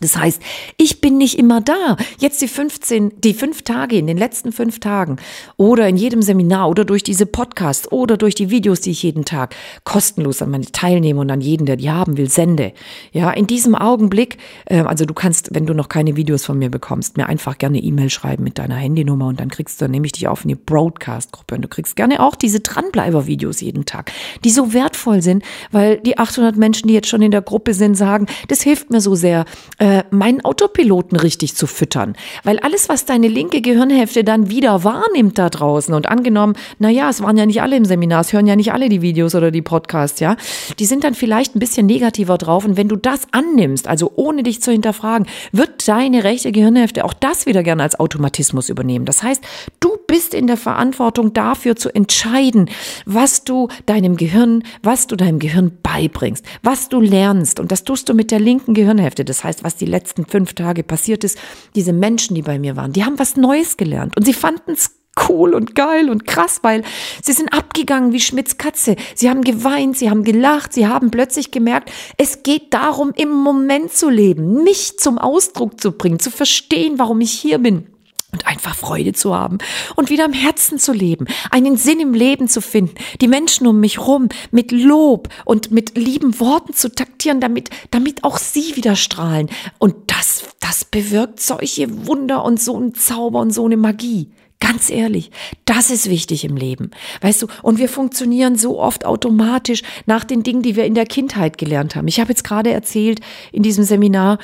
Das 0.00 0.16
heißt, 0.16 0.42
ich 0.76 1.00
bin 1.00 1.18
nicht 1.18 1.38
immer 1.38 1.60
da. 1.60 1.96
Jetzt 2.18 2.42
die 2.42 2.48
15, 2.48 3.20
die 3.20 3.32
fünf 3.32 3.62
Tage, 3.62 3.96
in 3.96 4.08
den 4.08 4.16
letzten 4.16 4.50
fünf 4.50 4.80
Tagen 4.80 5.18
oder 5.56 5.88
in 5.88 5.96
jedem 5.96 6.20
Seminar 6.20 6.68
oder 6.68 6.84
durch 6.84 7.04
diese 7.04 7.26
Podcasts 7.26 7.90
oder 7.92 8.16
durch 8.16 8.34
die 8.34 8.50
Videos, 8.50 8.80
die 8.80 8.90
ich 8.90 9.04
jeden 9.04 9.24
Tag 9.24 9.54
kostenlos 9.84 10.42
an 10.42 10.50
meine 10.50 10.66
Teilnehmer 10.66 11.20
und 11.20 11.30
an 11.30 11.40
jeden, 11.40 11.64
der 11.64 11.76
die 11.76 11.90
haben 11.90 12.16
will, 12.16 12.28
sende. 12.28 12.72
Ja, 13.12 13.30
in 13.30 13.46
diesem 13.46 13.76
Augenblick, 13.76 14.38
äh, 14.66 14.80
also 14.80 15.04
du 15.04 15.14
kannst, 15.14 15.54
wenn 15.54 15.64
du 15.64 15.74
noch 15.74 15.88
keine 15.88 16.16
Videos 16.16 16.44
von 16.44 16.58
mir 16.58 16.70
bekommst, 16.70 17.16
mir 17.16 17.26
einfach 17.26 17.58
gerne 17.58 17.78
E-Mail 17.78 18.10
schreiben 18.10 18.42
mit 18.42 18.58
deiner 18.58 18.76
Handynummer 18.76 19.28
und 19.28 19.38
dann 19.38 19.48
kriegst 19.48 19.80
du, 19.80 19.84
dann 19.84 19.92
nehme 19.92 20.06
ich 20.06 20.12
dich 20.12 20.26
auf 20.26 20.44
eine 20.44 20.56
Broadcast-Gruppe 20.56 21.54
und 21.54 21.62
du 21.62 21.68
kriegst 21.68 21.94
gerne 21.94 22.18
auch 22.18 22.34
diese 22.34 22.58
Dranbleiber-Videos 22.58 23.60
jeden 23.60 23.86
Tag, 23.86 24.10
die 24.44 24.50
so 24.50 24.72
wertvoll 24.72 25.22
sind, 25.22 25.44
weil 25.70 25.98
die 25.98 26.18
800 26.18 26.56
Menschen, 26.56 26.88
die 26.88 26.94
jetzt 26.94 27.08
schon 27.08 27.22
in 27.22 27.30
der 27.30 27.42
Gruppe 27.42 27.74
sind, 27.74 27.94
sagen, 27.94 28.26
das 28.48 28.60
hilft 28.60 28.90
mir 28.90 29.00
so 29.00 29.14
sehr, 29.14 29.44
äh, 29.84 30.02
meinen 30.10 30.42
Autopiloten 30.42 31.18
richtig 31.18 31.56
zu 31.56 31.66
füttern. 31.66 32.16
Weil 32.42 32.58
alles, 32.60 32.88
was 32.88 33.04
deine 33.04 33.28
linke 33.28 33.60
Gehirnhälfte 33.60 34.24
dann 34.24 34.48
wieder 34.48 34.82
wahrnimmt 34.82 35.36
da 35.36 35.50
draußen 35.50 35.92
und 35.92 36.08
angenommen, 36.08 36.54
na 36.78 36.88
ja, 36.88 37.10
es 37.10 37.20
waren 37.20 37.36
ja 37.36 37.44
nicht 37.44 37.60
alle 37.60 37.76
im 37.76 37.84
Seminar, 37.84 38.22
es 38.22 38.32
hören 38.32 38.46
ja 38.46 38.56
nicht 38.56 38.72
alle 38.72 38.88
die 38.88 39.02
Videos 39.02 39.34
oder 39.34 39.50
die 39.50 39.60
Podcasts, 39.60 40.20
ja, 40.20 40.38
die 40.78 40.86
sind 40.86 41.04
dann 41.04 41.14
vielleicht 41.14 41.54
ein 41.54 41.58
bisschen 41.58 41.84
negativer 41.84 42.38
drauf 42.38 42.64
und 42.64 42.78
wenn 42.78 42.88
du 42.88 42.96
das 42.96 43.26
annimmst, 43.32 43.86
also 43.86 44.10
ohne 44.16 44.42
dich 44.42 44.62
zu 44.62 44.72
hinterfragen, 44.72 45.26
wird 45.52 45.86
deine 45.86 46.24
rechte 46.24 46.50
Gehirnhälfte 46.50 47.04
auch 47.04 47.12
das 47.12 47.44
wieder 47.44 47.62
gerne 47.62 47.82
als 47.82 48.00
Automatismus 48.00 48.70
übernehmen. 48.70 49.04
Das 49.04 49.22
heißt, 49.22 49.44
du 49.80 49.98
bist 50.06 50.32
in 50.32 50.46
der 50.46 50.56
Verantwortung 50.56 51.34
dafür 51.34 51.76
zu 51.76 51.94
entscheiden, 51.94 52.70
was 53.04 53.44
du 53.44 53.68
deinem 53.84 54.16
Gehirn, 54.16 54.62
was 54.82 55.08
du 55.08 55.16
deinem 55.16 55.40
Gehirn 55.40 55.72
beibringst, 55.82 56.46
was 56.62 56.88
du 56.88 57.02
lernst 57.02 57.60
und 57.60 57.70
das 57.70 57.84
tust 57.84 58.08
du 58.08 58.14
mit 58.14 58.30
der 58.30 58.40
linken 58.40 58.72
Gehirnhälfte. 58.72 59.26
Das 59.26 59.44
heißt, 59.44 59.62
was 59.62 59.73
was 59.74 59.78
die 59.78 59.86
letzten 59.86 60.24
fünf 60.24 60.54
Tage 60.54 60.84
passiert 60.84 61.24
ist, 61.24 61.38
diese 61.74 61.92
Menschen, 61.92 62.34
die 62.34 62.42
bei 62.42 62.58
mir 62.58 62.76
waren, 62.76 62.92
die 62.92 63.04
haben 63.04 63.18
was 63.18 63.36
Neues 63.36 63.76
gelernt. 63.76 64.16
Und 64.16 64.24
sie 64.24 64.32
fanden 64.32 64.72
es 64.72 64.92
cool 65.28 65.54
und 65.54 65.74
geil 65.74 66.10
und 66.10 66.26
krass, 66.26 66.60
weil 66.62 66.82
sie 67.22 67.32
sind 67.32 67.52
abgegangen 67.52 68.12
wie 68.12 68.20
Schmitz 68.20 68.56
Katze. 68.56 68.96
Sie 69.14 69.30
haben 69.30 69.42
geweint, 69.42 69.96
sie 69.96 70.10
haben 70.10 70.24
gelacht, 70.24 70.72
sie 70.72 70.86
haben 70.86 71.10
plötzlich 71.10 71.50
gemerkt, 71.50 71.90
es 72.18 72.42
geht 72.42 72.72
darum, 72.72 73.12
im 73.16 73.30
Moment 73.30 73.92
zu 73.92 74.10
leben, 74.10 74.62
mich 74.64 74.98
zum 74.98 75.18
Ausdruck 75.18 75.80
zu 75.80 75.92
bringen, 75.92 76.18
zu 76.18 76.30
verstehen, 76.30 76.98
warum 76.98 77.20
ich 77.20 77.32
hier 77.32 77.58
bin 77.58 77.93
und 78.34 78.46
einfach 78.46 78.74
Freude 78.74 79.12
zu 79.12 79.34
haben 79.34 79.58
und 79.94 80.10
wieder 80.10 80.24
im 80.24 80.32
Herzen 80.32 80.78
zu 80.78 80.92
leben, 80.92 81.26
einen 81.50 81.76
Sinn 81.76 82.00
im 82.00 82.14
Leben 82.14 82.48
zu 82.48 82.60
finden, 82.60 82.96
die 83.20 83.28
Menschen 83.28 83.66
um 83.66 83.78
mich 83.78 84.00
rum 84.00 84.28
mit 84.50 84.72
Lob 84.72 85.28
und 85.44 85.70
mit 85.70 85.96
lieben 85.96 86.40
Worten 86.40 86.74
zu 86.74 86.92
taktieren, 86.92 87.40
damit, 87.40 87.70
damit 87.92 88.24
auch 88.24 88.38
sie 88.38 88.74
wieder 88.74 88.96
strahlen. 88.96 89.48
Und 89.78 89.94
das, 90.08 90.42
das 90.58 90.84
bewirkt 90.84 91.40
solche 91.40 92.06
Wunder 92.06 92.44
und 92.44 92.60
so 92.60 92.78
ein 92.78 92.94
Zauber 92.94 93.38
und 93.38 93.52
so 93.52 93.64
eine 93.64 93.76
Magie. 93.76 94.30
Ganz 94.58 94.90
ehrlich, 94.90 95.30
das 95.64 95.90
ist 95.90 96.10
wichtig 96.10 96.44
im 96.44 96.56
Leben. 96.56 96.90
Weißt 97.20 97.42
du, 97.42 97.46
und 97.62 97.78
wir 97.78 97.88
funktionieren 97.88 98.56
so 98.56 98.80
oft 98.80 99.04
automatisch 99.04 99.82
nach 100.06 100.24
den 100.24 100.42
Dingen, 100.42 100.62
die 100.62 100.74
wir 100.74 100.86
in 100.86 100.94
der 100.94 101.06
Kindheit 101.06 101.58
gelernt 101.58 101.94
haben. 101.94 102.08
Ich 102.08 102.18
habe 102.18 102.30
jetzt 102.30 102.44
gerade 102.44 102.72
erzählt 102.72 103.20
in 103.52 103.62
diesem 103.62 103.84
Seminar, 103.84 104.38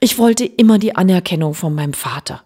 ich 0.00 0.18
wollte 0.18 0.44
immer 0.44 0.78
die 0.78 0.96
Anerkennung 0.96 1.54
von 1.54 1.74
meinem 1.74 1.92
Vater. 1.92 2.45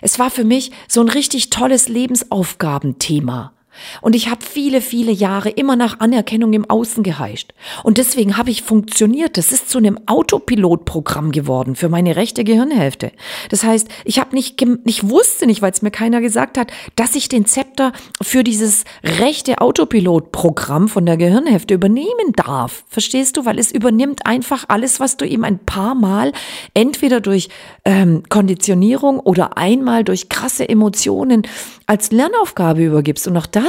Es 0.00 0.18
war 0.18 0.30
für 0.30 0.44
mich 0.44 0.70
so 0.88 1.00
ein 1.00 1.08
richtig 1.08 1.50
tolles 1.50 1.88
Lebensaufgabenthema. 1.88 3.52
Und 4.00 4.14
ich 4.14 4.28
habe 4.28 4.44
viele, 4.44 4.80
viele 4.80 5.12
Jahre 5.12 5.50
immer 5.50 5.76
nach 5.76 6.00
Anerkennung 6.00 6.52
im 6.52 6.68
Außen 6.68 7.02
geheischt. 7.02 7.52
Und 7.82 7.98
deswegen 7.98 8.36
habe 8.36 8.50
ich 8.50 8.62
funktioniert. 8.62 9.36
Das 9.36 9.52
ist 9.52 9.70
zu 9.70 9.78
einem 9.78 9.98
Autopilotprogramm 10.06 11.32
geworden 11.32 11.76
für 11.76 11.88
meine 11.88 12.16
rechte 12.16 12.44
Gehirnhälfte. 12.44 13.12
Das 13.50 13.64
heißt, 13.64 13.88
ich 14.04 14.18
habe 14.18 14.34
nicht, 14.34 14.62
ich 14.84 15.08
wusste 15.08 15.46
nicht, 15.46 15.62
weil 15.62 15.72
es 15.72 15.82
mir 15.82 15.90
keiner 15.90 16.20
gesagt 16.20 16.58
hat, 16.58 16.72
dass 16.96 17.14
ich 17.14 17.28
den 17.28 17.46
Zepter 17.46 17.92
für 18.20 18.44
dieses 18.44 18.84
rechte 19.02 19.60
Autopilotprogramm 19.60 20.88
von 20.88 21.06
der 21.06 21.16
Gehirnhälfte 21.16 21.74
übernehmen 21.74 22.32
darf. 22.34 22.84
Verstehst 22.88 23.36
du? 23.36 23.44
Weil 23.44 23.58
es 23.58 23.72
übernimmt 23.72 24.26
einfach 24.26 24.64
alles, 24.68 25.00
was 25.00 25.16
du 25.16 25.24
ihm 25.24 25.44
ein 25.44 25.58
paar 25.58 25.94
Mal 25.94 26.32
entweder 26.74 27.20
durch 27.20 27.48
ähm, 27.84 28.22
Konditionierung 28.28 29.20
oder 29.20 29.56
einmal 29.56 30.04
durch 30.04 30.28
krasse 30.28 30.68
Emotionen 30.68 31.42
als 31.86 32.10
Lernaufgabe 32.10 32.84
übergibst. 32.84 33.26
Und 33.28 33.36
auch 33.36 33.46
das, 33.46 33.61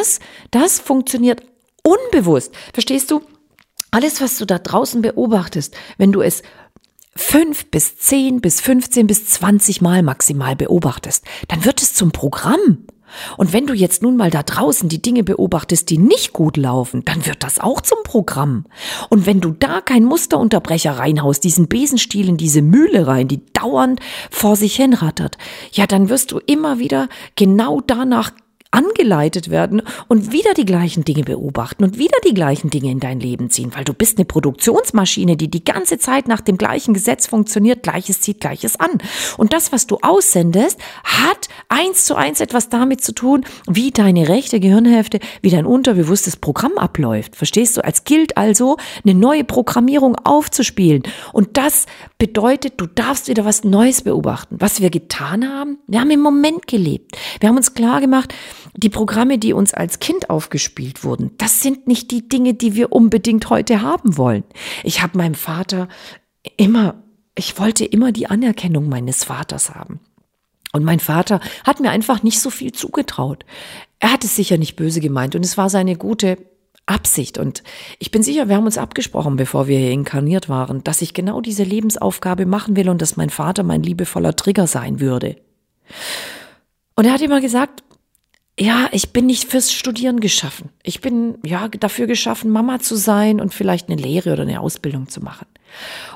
das 0.51 0.79
funktioniert 0.79 1.43
unbewusst. 1.83 2.53
Verstehst 2.73 3.11
du? 3.11 3.21
Alles, 3.91 4.21
was 4.21 4.37
du 4.37 4.45
da 4.45 4.57
draußen 4.57 5.01
beobachtest, 5.01 5.75
wenn 5.97 6.11
du 6.11 6.21
es 6.21 6.41
fünf 7.15 7.69
bis 7.69 7.97
zehn 7.97 8.41
bis 8.41 8.59
15 8.61 9.05
bis 9.05 9.27
20 9.27 9.81
Mal 9.81 10.01
maximal 10.01 10.55
beobachtest, 10.55 11.25
dann 11.47 11.63
wird 11.63 11.81
es 11.81 11.93
zum 11.93 12.11
Programm. 12.11 12.85
Und 13.37 13.53
wenn 13.53 13.67
du 13.67 13.73
jetzt 13.73 14.01
nun 14.01 14.17
mal 14.17 14.31
da 14.31 14.43
draußen 14.43 14.89
die 14.89 15.01
Dinge 15.01 15.23
beobachtest, 15.23 15.89
die 15.89 15.97
nicht 15.97 16.33
gut 16.33 16.57
laufen, 16.57 17.05
dann 17.05 17.25
wird 17.25 17.43
das 17.43 17.59
auch 17.59 17.81
zum 17.81 17.99
Programm. 18.03 18.65
Und 19.09 19.25
wenn 19.25 19.39
du 19.39 19.51
da 19.51 19.81
kein 19.81 20.03
Musterunterbrecher 20.03 20.97
reinhaust, 20.97 21.43
diesen 21.43 21.67
Besenstiel 21.67 22.29
in 22.29 22.37
diese 22.37 22.61
Mühle 22.61 23.07
rein, 23.07 23.27
die 23.27 23.41
dauernd 23.53 23.99
vor 24.31 24.55
sich 24.55 24.75
hin 24.75 24.93
rattert, 24.93 25.37
ja, 25.71 25.85
dann 25.85 26.09
wirst 26.09 26.31
du 26.31 26.39
immer 26.39 26.79
wieder 26.79 27.07
genau 27.35 27.81
danach 27.81 28.31
angeleitet 28.73 29.49
werden 29.49 29.81
und 30.07 30.31
wieder 30.31 30.53
die 30.53 30.65
gleichen 30.65 31.05
Dinge 31.05 31.23
beobachten 31.23 31.83
und 31.83 31.97
wieder 31.97 32.17
die 32.27 32.33
gleichen 32.33 32.69
Dinge 32.69 32.91
in 32.91 32.99
dein 32.99 33.19
Leben 33.19 33.49
ziehen, 33.49 33.71
weil 33.75 33.83
du 33.83 33.93
bist 33.93 34.17
eine 34.17 34.25
Produktionsmaschine, 34.25 35.37
die 35.37 35.49
die 35.49 35.63
ganze 35.63 35.99
Zeit 35.99 36.27
nach 36.27 36.41
dem 36.41 36.57
gleichen 36.57 36.93
Gesetz 36.93 37.27
funktioniert, 37.27 37.83
Gleiches 37.83 38.21
zieht 38.21 38.39
Gleiches 38.39 38.79
an. 38.79 38.97
Und 39.37 39.53
das, 39.53 39.71
was 39.71 39.85
du 39.87 39.99
aussendest, 40.01 40.79
hat 41.03 41.49
eins 41.69 42.05
zu 42.05 42.15
eins 42.15 42.41
etwas 42.41 42.69
damit 42.69 43.03
zu 43.03 43.13
tun, 43.13 43.45
wie 43.67 43.91
deine 43.91 44.27
rechte 44.27 44.59
Gehirnhälfte, 44.59 45.19
wie 45.41 45.51
dein 45.51 45.65
unterbewusstes 45.65 46.37
Programm 46.37 46.77
abläuft. 46.77 47.35
Verstehst 47.35 47.77
du? 47.77 47.83
Als 47.83 48.03
gilt 48.03 48.37
also, 48.37 48.77
eine 49.03 49.13
neue 49.13 49.43
Programmierung 49.43 50.15
aufzuspielen. 50.15 51.03
Und 51.31 51.57
das 51.57 51.85
bedeutet, 52.23 52.75
du 52.77 52.85
darfst 52.85 53.27
wieder 53.27 53.43
was 53.43 53.65
Neues 53.65 54.03
beobachten. 54.03 54.55
Was 54.57 54.79
wir 54.79 54.89
getan 54.89 55.45
haben, 55.45 55.79
wir 55.87 55.99
haben 55.99 56.09
im 56.09 56.21
Moment 56.21 56.67
gelebt. 56.67 57.17
Wir 57.41 57.49
haben 57.49 57.57
uns 57.57 57.73
klar 57.73 57.99
gemacht, 57.99 58.33
die 58.77 58.87
Programme, 58.87 59.37
die 59.37 59.51
uns 59.51 59.73
als 59.73 59.99
Kind 59.99 60.29
aufgespielt 60.29 61.03
wurden, 61.03 61.31
das 61.37 61.59
sind 61.59 61.85
nicht 61.85 62.11
die 62.11 62.29
Dinge, 62.29 62.53
die 62.53 62.75
wir 62.75 62.93
unbedingt 62.93 63.49
heute 63.49 63.81
haben 63.81 64.15
wollen. 64.15 64.45
Ich 64.85 65.01
habe 65.01 65.17
meinem 65.17 65.33
Vater 65.33 65.89
immer, 66.55 67.03
ich 67.35 67.59
wollte 67.59 67.83
immer 67.83 68.13
die 68.13 68.27
Anerkennung 68.27 68.87
meines 68.87 69.25
Vaters 69.25 69.71
haben. 69.71 69.99
Und 70.71 70.85
mein 70.85 71.01
Vater 71.01 71.41
hat 71.65 71.81
mir 71.81 71.91
einfach 71.91 72.23
nicht 72.23 72.39
so 72.39 72.49
viel 72.49 72.71
zugetraut. 72.71 73.43
Er 73.99 74.13
hat 74.13 74.23
es 74.23 74.37
sicher 74.37 74.57
nicht 74.57 74.77
böse 74.77 75.01
gemeint 75.01 75.35
und 75.35 75.43
es 75.43 75.57
war 75.57 75.69
seine 75.69 75.97
gute 75.97 76.37
Absicht. 76.85 77.37
Und 77.37 77.63
ich 77.99 78.11
bin 78.11 78.23
sicher, 78.23 78.49
wir 78.49 78.55
haben 78.55 78.65
uns 78.65 78.77
abgesprochen, 78.77 79.35
bevor 79.35 79.67
wir 79.67 79.77
hier 79.77 79.91
inkarniert 79.91 80.49
waren, 80.49 80.83
dass 80.83 81.01
ich 81.01 81.13
genau 81.13 81.41
diese 81.41 81.63
Lebensaufgabe 81.63 82.45
machen 82.45 82.75
will 82.75 82.89
und 82.89 83.01
dass 83.01 83.15
mein 83.17 83.29
Vater 83.29 83.63
mein 83.63 83.83
liebevoller 83.83 84.35
Trigger 84.35 84.67
sein 84.67 84.99
würde. 84.99 85.37
Und 86.95 87.05
er 87.05 87.13
hat 87.13 87.21
immer 87.21 87.41
gesagt, 87.41 87.83
ja, 88.59 88.87
ich 88.91 89.13
bin 89.13 89.25
nicht 89.25 89.49
fürs 89.49 89.73
Studieren 89.73 90.19
geschaffen. 90.19 90.69
Ich 90.83 91.01
bin 91.01 91.39
ja 91.43 91.67
dafür 91.67 92.05
geschaffen, 92.05 92.51
Mama 92.51 92.79
zu 92.79 92.95
sein 92.95 93.41
und 93.41 93.53
vielleicht 93.53 93.89
eine 93.89 93.99
Lehre 93.99 94.33
oder 94.33 94.43
eine 94.43 94.59
Ausbildung 94.59 95.07
zu 95.09 95.21
machen. 95.21 95.47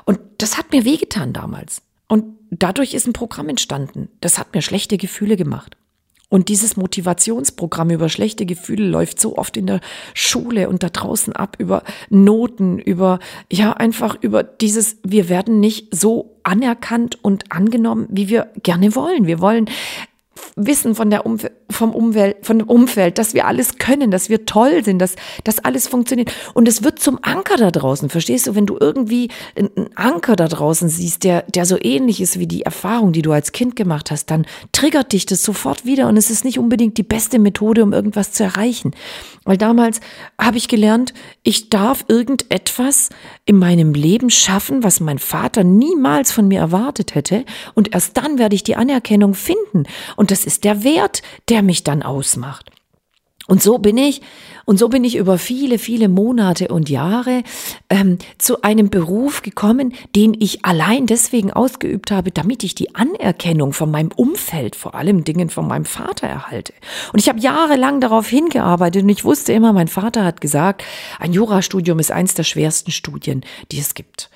Und 0.05 0.19
das 0.37 0.57
hat 0.57 0.71
mir 0.71 0.85
wehgetan 0.85 1.33
damals. 1.33 1.81
Und 2.07 2.25
dadurch 2.51 2.93
ist 2.93 3.07
ein 3.07 3.13
Programm 3.13 3.49
entstanden. 3.49 4.09
Das 4.21 4.37
hat 4.37 4.53
mir 4.53 4.61
schlechte 4.61 4.97
Gefühle 4.97 5.35
gemacht. 5.35 5.77
Und 6.29 6.49
dieses 6.49 6.75
Motivationsprogramm 6.75 7.89
über 7.89 8.09
schlechte 8.09 8.45
Gefühle 8.45 8.85
läuft 8.85 9.19
so 9.19 9.37
oft 9.37 9.55
in 9.55 9.65
der 9.65 9.79
Schule 10.13 10.67
und 10.67 10.83
da 10.83 10.89
draußen 10.89 11.33
ab 11.33 11.55
über 11.57 11.83
Noten, 12.09 12.79
über, 12.79 13.19
ja, 13.51 13.71
einfach 13.73 14.17
über 14.21 14.43
dieses, 14.43 14.97
wir 15.03 15.29
werden 15.29 15.61
nicht 15.61 15.95
so 15.95 16.37
anerkannt 16.43 17.23
und 17.23 17.51
angenommen, 17.51 18.07
wie 18.09 18.27
wir 18.27 18.49
gerne 18.61 18.93
wollen. 18.95 19.25
Wir 19.25 19.39
wollen 19.39 19.69
wissen 20.55 20.95
von 20.95 21.09
der 21.09 21.25
Umf 21.25 21.45
vom 21.69 21.93
Umwelt, 21.93 22.37
von 22.43 22.59
dem 22.59 22.69
Umfeld, 22.69 23.17
dass 23.17 23.33
wir 23.33 23.45
alles 23.45 23.77
können, 23.77 24.09
dass 24.09 24.29
wir 24.29 24.45
toll 24.45 24.83
sind, 24.83 24.99
dass, 24.99 25.15
dass 25.43 25.59
alles 25.59 25.87
funktioniert. 25.87 26.31
Und 26.53 26.67
es 26.67 26.83
wird 26.83 26.99
zum 26.99 27.19
Anker 27.21 27.57
da 27.57 27.71
draußen. 27.71 28.09
Verstehst 28.09 28.47
du? 28.47 28.55
Wenn 28.55 28.65
du 28.65 28.77
irgendwie 28.79 29.29
einen 29.55 29.89
Anker 29.95 30.35
da 30.35 30.47
draußen 30.47 30.89
siehst, 30.89 31.23
der, 31.23 31.43
der 31.43 31.65
so 31.65 31.77
ähnlich 31.79 32.21
ist 32.21 32.39
wie 32.39 32.47
die 32.47 32.63
Erfahrung, 32.63 33.11
die 33.11 33.21
du 33.21 33.31
als 33.31 33.51
Kind 33.51 33.75
gemacht 33.75 34.11
hast, 34.11 34.31
dann 34.31 34.45
triggert 34.71 35.11
dich 35.11 35.25
das 35.25 35.43
sofort 35.43 35.85
wieder. 35.85 36.07
Und 36.07 36.17
es 36.17 36.29
ist 36.29 36.45
nicht 36.45 36.57
unbedingt 36.57 36.97
die 36.97 37.03
beste 37.03 37.37
Methode, 37.37 37.83
um 37.83 37.93
irgendwas 37.93 38.31
zu 38.31 38.43
erreichen. 38.43 38.91
Weil 39.43 39.57
damals 39.57 39.99
habe 40.39 40.57
ich 40.57 40.67
gelernt, 40.67 41.13
ich 41.43 41.69
darf 41.69 42.05
irgendetwas 42.07 43.09
in 43.45 43.57
meinem 43.57 43.93
Leben 43.93 44.29
schaffen, 44.29 44.83
was 44.83 44.99
mein 44.99 45.19
Vater 45.19 45.63
niemals 45.63 46.31
von 46.31 46.47
mir 46.47 46.59
erwartet 46.59 47.15
hätte. 47.15 47.45
Und 47.73 47.93
erst 47.93 48.17
dann 48.17 48.37
werde 48.39 48.55
ich 48.55 48.63
die 48.63 48.75
Anerkennung 48.75 49.33
finden. 49.33 49.83
Und 50.15 50.26
das 50.31 50.45
ist 50.45 50.63
der 50.63 50.83
Wert, 50.83 51.21
der 51.49 51.61
mich 51.61 51.83
dann 51.83 52.03
ausmacht. 52.03 52.71
Und 53.47 53.63
so 53.63 53.77
bin 53.77 53.97
ich, 53.97 54.21
und 54.65 54.77
so 54.77 54.89
bin 54.89 55.05
ich 55.05 55.15
über 55.15 55.37
viele, 55.37 55.79
viele 55.79 56.09
Monate 56.09 56.67
und 56.67 56.89
Jahre 56.89 57.43
ähm, 57.89 58.17
zu 58.37 58.61
einem 58.61 58.89
Beruf 58.89 59.41
gekommen, 59.41 59.93
den 60.17 60.35
ich 60.37 60.65
allein 60.65 61.05
deswegen 61.05 61.51
ausgeübt 61.51 62.11
habe, 62.11 62.31
damit 62.31 62.65
ich 62.65 62.75
die 62.75 62.93
Anerkennung 62.93 63.71
von 63.71 63.89
meinem 63.89 64.11
Umfeld, 64.13 64.75
vor 64.75 64.95
allem 64.95 65.23
Dingen 65.23 65.49
von 65.49 65.65
meinem 65.65 65.85
Vater 65.85 66.27
erhalte. 66.27 66.73
Und 67.13 67.19
ich 67.19 67.29
habe 67.29 67.39
jahrelang 67.39 68.01
darauf 68.01 68.27
hingearbeitet 68.27 69.03
und 69.03 69.09
ich 69.09 69.23
wusste 69.23 69.53
immer, 69.53 69.71
mein 69.71 69.87
Vater 69.87 70.25
hat 70.25 70.41
gesagt, 70.41 70.83
ein 71.17 71.31
Jurastudium 71.31 71.99
ist 71.99 72.11
eins 72.11 72.33
der 72.33 72.43
schwersten 72.43 72.91
Studien, 72.91 73.45
die 73.71 73.79
es 73.79 73.93
gibt. 73.93 74.29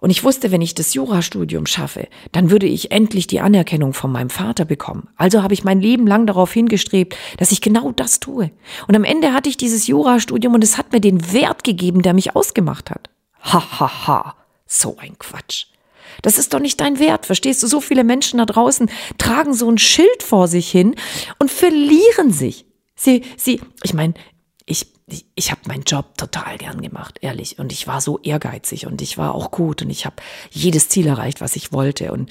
Und 0.00 0.10
ich 0.10 0.22
wusste, 0.24 0.50
wenn 0.52 0.62
ich 0.62 0.74
das 0.74 0.94
Jurastudium 0.94 1.66
schaffe, 1.66 2.08
dann 2.32 2.50
würde 2.50 2.66
ich 2.66 2.92
endlich 2.92 3.26
die 3.26 3.40
Anerkennung 3.40 3.94
von 3.94 4.12
meinem 4.12 4.30
Vater 4.30 4.64
bekommen. 4.64 5.08
Also 5.16 5.42
habe 5.42 5.54
ich 5.54 5.64
mein 5.64 5.80
Leben 5.80 6.06
lang 6.06 6.26
darauf 6.26 6.52
hingestrebt, 6.52 7.16
dass 7.38 7.52
ich 7.52 7.60
genau 7.60 7.92
das 7.92 8.20
tue. 8.20 8.50
Und 8.86 8.94
am 8.94 9.04
Ende 9.04 9.32
hatte 9.32 9.48
ich 9.48 9.56
dieses 9.56 9.86
Jurastudium 9.86 10.54
und 10.54 10.64
es 10.64 10.78
hat 10.78 10.92
mir 10.92 11.00
den 11.00 11.32
Wert 11.32 11.64
gegeben, 11.64 12.02
der 12.02 12.14
mich 12.14 12.36
ausgemacht 12.36 12.90
hat. 12.90 13.10
Ha, 13.42 13.80
ha, 13.80 14.06
ha. 14.06 14.34
So 14.66 14.96
ein 14.98 15.18
Quatsch. 15.18 15.66
Das 16.22 16.38
ist 16.38 16.52
doch 16.52 16.60
nicht 16.60 16.80
dein 16.80 16.98
Wert, 16.98 17.26
verstehst 17.26 17.62
du? 17.62 17.66
So 17.66 17.80
viele 17.80 18.04
Menschen 18.04 18.38
da 18.38 18.46
draußen 18.46 18.90
tragen 19.18 19.54
so 19.54 19.70
ein 19.70 19.78
Schild 19.78 20.22
vor 20.22 20.48
sich 20.48 20.70
hin 20.70 20.94
und 21.38 21.50
verlieren 21.50 22.32
sich. 22.32 22.66
Sie, 22.94 23.22
sie, 23.36 23.60
ich 23.82 23.94
meine, 23.94 24.14
ich 25.08 25.26
ich, 25.34 25.50
habe 25.50 25.60
meinen 25.68 25.82
Job 25.82 26.16
total 26.16 26.58
gern 26.58 26.82
gemacht, 26.82 27.18
ehrlich. 27.20 27.58
Und 27.58 27.72
ich 27.72 27.86
war 27.86 28.00
so 28.00 28.18
ehrgeizig 28.18 28.86
und 28.86 29.02
ich 29.02 29.18
war 29.18 29.34
auch 29.34 29.50
gut 29.50 29.82
und 29.82 29.90
ich 29.90 30.06
habe 30.06 30.16
jedes 30.50 30.88
Ziel 30.88 31.06
erreicht, 31.06 31.40
was 31.40 31.56
ich 31.56 31.72
wollte. 31.72 32.12
Und, 32.12 32.30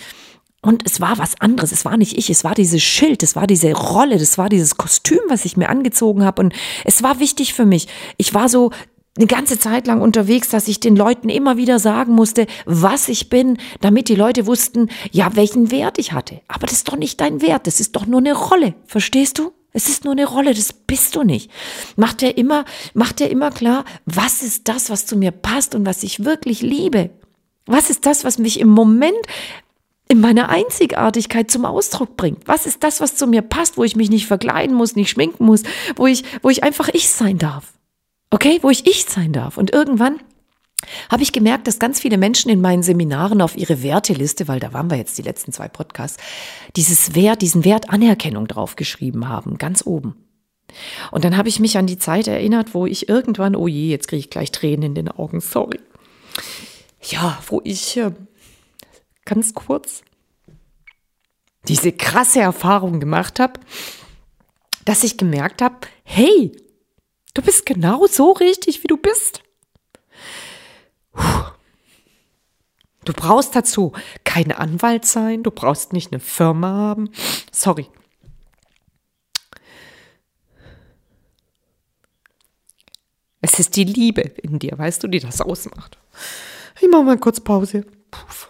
und 0.62 0.84
es 0.86 1.02
war 1.02 1.18
was 1.18 1.40
anderes. 1.42 1.72
Es 1.72 1.86
war 1.86 1.98
nicht 1.98 2.18
ich, 2.18 2.30
es 2.30 2.44
war 2.44 2.54
dieses 2.54 2.84
Schild, 2.84 3.24
es 3.24 3.36
war 3.36 3.48
diese 3.48 3.74
Rolle, 3.74 4.18
das 4.18 4.38
war 4.38 4.50
dieses 4.50 4.78
Kostüm, 4.78 5.20
was 5.30 5.46
ich 5.46 5.58
mir 5.58 5.70
angezogen 5.70 6.24
habe. 6.24 6.42
Und 6.42 6.54
es 6.86 7.04
war 7.04 7.20
wichtig 7.20 7.54
für 7.54 7.66
mich. 7.66 7.88
Ich 8.18 8.34
war 8.34 8.50
so 8.50 8.72
eine 9.18 9.28
ganze 9.28 9.58
Zeit 9.58 9.88
lang 9.88 10.02
unterwegs, 10.02 10.50
dass 10.50 10.68
ich 10.68 10.80
den 10.80 10.96
Leuten 10.96 11.30
immer 11.30 11.58
wieder 11.58 11.80
sagen 11.80 12.14
musste, 12.14 12.46
was 12.66 13.10
ich 13.10 13.30
bin, 13.30 13.58
damit 13.82 14.10
die 14.10 14.16
Leute 14.16 14.46
wussten, 14.46 14.90
ja, 15.12 15.36
welchen 15.36 15.72
Wert 15.72 15.98
ich 15.98 16.14
hatte. 16.14 16.42
Aber 16.48 16.68
das 16.68 16.78
ist 16.78 16.88
doch 16.88 16.98
nicht 16.98 17.20
dein 17.20 17.42
Wert, 17.42 17.68
das 17.68 17.80
ist 17.80 17.96
doch 17.96 18.06
nur 18.06 18.20
eine 18.20 18.34
Rolle. 18.34 18.76
Verstehst 18.86 19.40
du? 19.40 19.52
Es 19.78 19.90
ist 19.90 20.06
nur 20.06 20.14
eine 20.14 20.26
Rolle, 20.26 20.56
das 20.56 20.74
bist 20.74 21.16
du 21.16 21.22
nicht. 21.22 21.52
Macht 21.98 22.24
er 22.24 22.36
immer, 22.36 22.66
macht 22.96 23.22
er 23.22 23.30
immer 23.30 23.52
klar, 23.52 23.86
was 24.08 24.42
ist 24.42 24.68
das, 24.68 24.90
was 24.90 25.06
zu 25.06 25.16
mir 25.16 25.30
passt 25.30 25.76
und 25.76 25.86
was 25.86 26.02
ich 26.02 26.26
wirklich 26.26 26.64
liebe? 26.64 27.12
Was 27.68 27.92
ist 27.92 28.08
das, 28.08 28.24
was 28.24 28.40
mich 28.40 28.60
im 28.60 28.70
Moment 28.70 29.14
in 30.08 30.20
meiner 30.20 30.50
Einzigartigkeit 30.50 31.52
zum 31.52 31.64
Ausdruck 31.64 32.18
bringt? 32.18 32.48
Was 32.48 32.66
ist 32.66 32.84
das, 32.84 33.02
was 33.02 33.18
zu 33.18 33.28
mir 33.28 33.44
passt, 33.44 33.78
wo 33.78 33.84
ich 33.84 33.96
mich 33.96 34.10
nicht 34.10 34.26
verkleiden 34.26 34.76
muss, 34.76 34.96
nicht 34.96 35.12
schminken 35.12 35.46
muss, 35.46 35.62
wo 35.96 36.08
ich, 36.08 36.24
wo 36.42 36.50
ich 36.50 36.64
einfach 36.64 36.90
ich 36.92 37.10
sein 37.10 37.38
darf? 37.38 37.74
Okay, 38.32 38.58
wo 38.64 38.72
ich 38.72 38.88
ich 38.88 39.06
sein 39.06 39.32
darf. 39.32 39.60
Und 39.60 39.74
irgendwann 39.74 40.20
habe 41.10 41.24
ich 41.24 41.32
gemerkt, 41.32 41.68
dass 41.68 41.80
ganz 41.80 42.00
viele 42.00 42.18
Menschen 42.18 42.50
in 42.50 42.62
meinen 42.62 42.84
Seminaren 42.84 43.42
auf 43.42 43.58
ihre 43.58 43.84
Werteliste, 43.84 44.48
weil 44.48 44.60
da 44.60 44.74
waren 44.74 44.90
wir 44.90 44.98
jetzt 44.98 45.18
die 45.18 45.24
letzten 45.24 45.52
zwei 45.52 45.68
Podcasts, 45.68 46.18
dieses 46.76 47.16
Wert, 47.16 47.42
diesen 47.42 47.66
Wert 47.66 47.90
Anerkennung 47.90 48.48
draufgeschrieben 48.48 49.28
haben, 49.30 49.58
ganz 49.58 49.86
oben. 49.86 50.16
Und 51.12 51.24
dann 51.24 51.38
habe 51.38 51.50
ich 51.50 51.60
mich 51.60 51.78
an 51.78 51.88
die 51.88 51.98
Zeit 51.98 52.28
erinnert, 52.28 52.74
wo 52.74 52.86
ich 52.86 53.10
irgendwann, 53.10 53.56
oh 53.56 53.68
je, 53.68 53.90
jetzt 53.90 54.08
kriege 54.08 54.20
ich 54.20 54.30
gleich 54.30 54.52
Tränen 54.52 54.84
in 54.84 54.96
den 54.96 55.08
Augen, 55.10 55.40
sorry. 55.40 55.80
Ja, 57.02 57.40
wo 57.48 57.62
ich 57.64 57.98
äh, 57.98 58.12
ganz 59.26 59.54
kurz 59.54 60.04
diese 61.68 61.92
krasse 61.92 62.40
Erfahrung 62.40 63.00
gemacht 63.00 63.40
habe, 63.40 63.60
dass 64.86 65.04
ich 65.04 65.18
gemerkt 65.18 65.62
habe, 65.62 65.76
hey, 66.04 66.52
du 67.34 67.42
bist 67.42 67.66
genau 67.66 68.08
so 68.08 68.32
richtig, 68.32 68.84
wie 68.84 68.88
du 68.88 68.98
bist. 68.98 69.42
Du 73.06 73.14
brauchst 73.14 73.56
dazu 73.56 73.94
kein 74.26 74.52
Anwalt 74.52 75.06
sein, 75.06 75.42
du 75.42 75.50
brauchst 75.50 75.94
nicht 75.94 76.12
eine 76.12 76.20
Firma 76.20 76.68
haben. 76.68 77.10
Sorry. 77.52 77.88
Es 83.40 83.60
ist 83.60 83.78
die 83.78 83.86
Liebe 83.86 84.22
in 84.22 84.60
dir, 84.60 84.78
weißt 84.78 85.04
du, 85.04 85.08
die 85.08 85.20
das 85.20 85.40
ausmacht. 85.40 85.98
Ich 86.82 86.90
mache 86.90 87.04
mal 87.04 87.18
kurz 87.18 87.40
Pause. 87.40 87.86
Puff. 88.12 88.50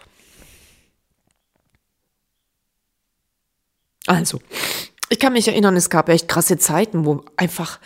Also, 4.06 4.40
ich 5.10 5.18
kann 5.18 5.34
mich 5.34 5.46
erinnern, 5.46 5.76
es 5.76 5.90
gab 5.90 6.08
echt 6.08 6.28
krasse 6.28 6.58
Zeiten, 6.58 7.04
wo 7.04 7.24
einfach 7.36 7.78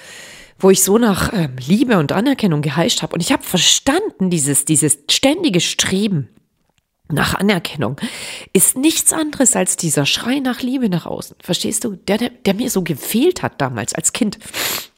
wo 0.62 0.70
ich 0.70 0.82
so 0.82 0.96
nach 0.96 1.32
ähm, 1.32 1.56
Liebe 1.58 1.98
und 1.98 2.12
Anerkennung 2.12 2.62
geheischt 2.62 3.02
habe. 3.02 3.14
Und 3.14 3.20
ich 3.20 3.32
habe 3.32 3.42
verstanden, 3.42 4.30
dieses, 4.30 4.64
dieses 4.64 4.98
ständige 5.10 5.60
Streben 5.60 6.28
nach 7.10 7.34
Anerkennung 7.34 7.96
ist 8.52 8.76
nichts 8.76 9.12
anderes 9.12 9.54
als 9.54 9.76
dieser 9.76 10.06
Schrei 10.06 10.38
nach 10.38 10.62
Liebe 10.62 10.88
nach 10.88 11.04
außen. 11.04 11.36
Verstehst 11.42 11.84
du? 11.84 11.96
Der, 11.96 12.16
der, 12.16 12.30
der 12.30 12.54
mir 12.54 12.70
so 12.70 12.82
gefehlt 12.82 13.42
hat 13.42 13.60
damals 13.60 13.94
als 13.94 14.12
Kind. 14.12 14.38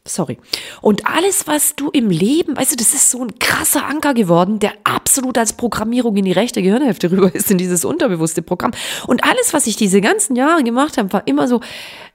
Sorry. 0.07 0.39
Und 0.83 1.07
alles, 1.07 1.47
was 1.47 1.77
du 1.77 1.89
im 1.89 2.11
Leben, 2.11 2.57
weißt 2.59 2.73
du, 2.73 2.77
das 2.77 2.93
ist 2.93 3.11
so 3.11 3.25
ein 3.25 3.39
krasser 3.39 3.87
Anker 3.87 4.13
geworden, 4.13 4.59
der 4.59 4.75
absolut 4.85 5.39
als 5.39 5.55
Programmierung 5.55 6.15
in 6.19 6.27
die 6.27 6.33
rechte 6.33 6.63
Gehirnhälfte 6.63 7.11
rüber 7.11 7.35
ist, 7.35 7.51
in 7.51 7.57
dieses 7.57 7.87
unterbewusste 7.87 8.43
Programm. 8.43 8.73
Und 9.07 9.25
alles, 9.25 9.55
was 9.55 9.67
ich 9.67 9.77
diese 9.77 10.03
ganzen 10.03 10.37
Jahre 10.37 10.63
gemacht 10.63 10.99
habe, 10.99 11.13
war 11.13 11.27
immer 11.27 11.49
so, 11.49 11.61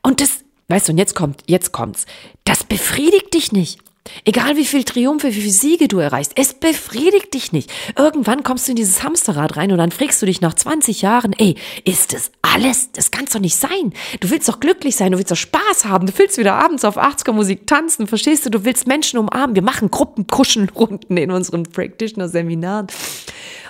und 0.04 0.22
das, 0.22 0.44
Weißt 0.70 0.88
du, 0.88 0.94
und 0.94 0.98
jetzt 0.98 1.16
kommt, 1.16 1.44
jetzt 1.48 1.72
kommt's. 1.72 2.06
Das 2.46 2.64
befriedigt 2.64 3.34
dich 3.34 3.52
nicht. 3.52 3.82
Egal 4.26 4.58
wie 4.58 4.66
viel 4.66 4.84
Triumphe, 4.84 5.28
wie 5.30 5.42
viel 5.42 5.52
Siege 5.52 5.88
du 5.88 6.00
erreichst, 6.00 6.34
es 6.36 6.54
befriedigt 6.54 7.34
dich 7.34 7.52
nicht. 7.52 7.72
Irgendwann 7.98 8.44
kommst 8.44 8.68
du 8.68 8.72
in 8.72 8.76
dieses 8.76 9.04
Hamsterrad 9.04 9.58
rein 9.58 9.72
und 9.72 9.78
dann 9.78 9.92
fragst 9.92 10.22
du 10.22 10.26
dich 10.26 10.42
nach 10.42 10.54
20 10.54 11.02
Jahren, 11.02 11.34
ey, 11.34 11.56
ist 11.86 12.14
das 12.14 12.32
alles? 12.42 12.92
Das 12.92 13.12
kann's 13.12 13.32
doch 13.32 13.40
nicht 13.40 13.56
sein. 13.56 13.94
Du 14.20 14.30
willst 14.30 14.50
doch 14.50 14.60
glücklich 14.60 14.96
sein, 14.96 15.12
du 15.12 15.18
willst 15.18 15.32
doch 15.32 15.38
Spaß 15.38 15.86
haben, 15.86 16.08
du 16.08 16.14
willst 16.18 16.38
wieder 16.38 16.54
abends 16.54 16.86
auf 16.86 16.98
80er 16.98 17.32
Musik 17.32 17.68
tanzen, 17.68 18.08
verstehst 18.08 18.46
du? 18.46 18.50
Du 18.50 18.66
willst 18.66 18.88
Menschen 18.88 19.20
umarmen. 19.20 19.56
Wir 19.56 19.64
machen 19.64 19.92
Gruppenkuschelrunden 19.92 21.18
in 21.18 21.32
unseren 21.32 21.64
Practitioner-Seminaren. 21.64 22.88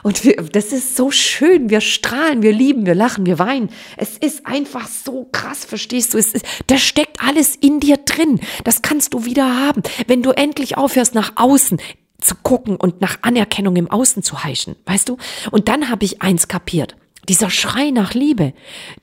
Und 0.03 0.23
wir, 0.23 0.35
das 0.35 0.71
ist 0.71 0.95
so 0.95 1.11
schön. 1.11 1.69
Wir 1.69 1.81
strahlen, 1.81 2.41
wir 2.41 2.53
lieben, 2.53 2.85
wir 2.85 2.95
lachen, 2.95 3.25
wir 3.25 3.39
weinen. 3.39 3.69
Es 3.97 4.17
ist 4.17 4.45
einfach 4.45 4.87
so 4.87 5.27
krass, 5.31 5.65
verstehst 5.65 6.13
du? 6.13 6.17
Es 6.17 6.33
ist, 6.33 6.45
das 6.67 6.81
steckt 6.81 7.21
alles 7.21 7.55
in 7.55 7.79
dir 7.79 7.97
drin. 7.97 8.39
Das 8.63 8.81
kannst 8.81 9.13
du 9.13 9.25
wieder 9.25 9.57
haben, 9.67 9.83
wenn 10.07 10.23
du 10.23 10.28
endlich 10.31 10.77
aufhörst, 10.77 11.15
nach 11.15 11.33
außen 11.35 11.79
zu 12.19 12.35
gucken 12.35 12.75
und 12.75 13.01
nach 13.01 13.17
Anerkennung 13.21 13.75
im 13.75 13.89
Außen 13.89 14.23
zu 14.23 14.43
heischen, 14.43 14.75
weißt 14.85 15.09
du? 15.09 15.17
Und 15.51 15.67
dann 15.67 15.89
habe 15.89 16.05
ich 16.05 16.21
eins 16.21 16.47
kapiert. 16.47 16.95
Dieser 17.27 17.51
Schrei 17.51 17.91
nach 17.91 18.15
Liebe, 18.15 18.53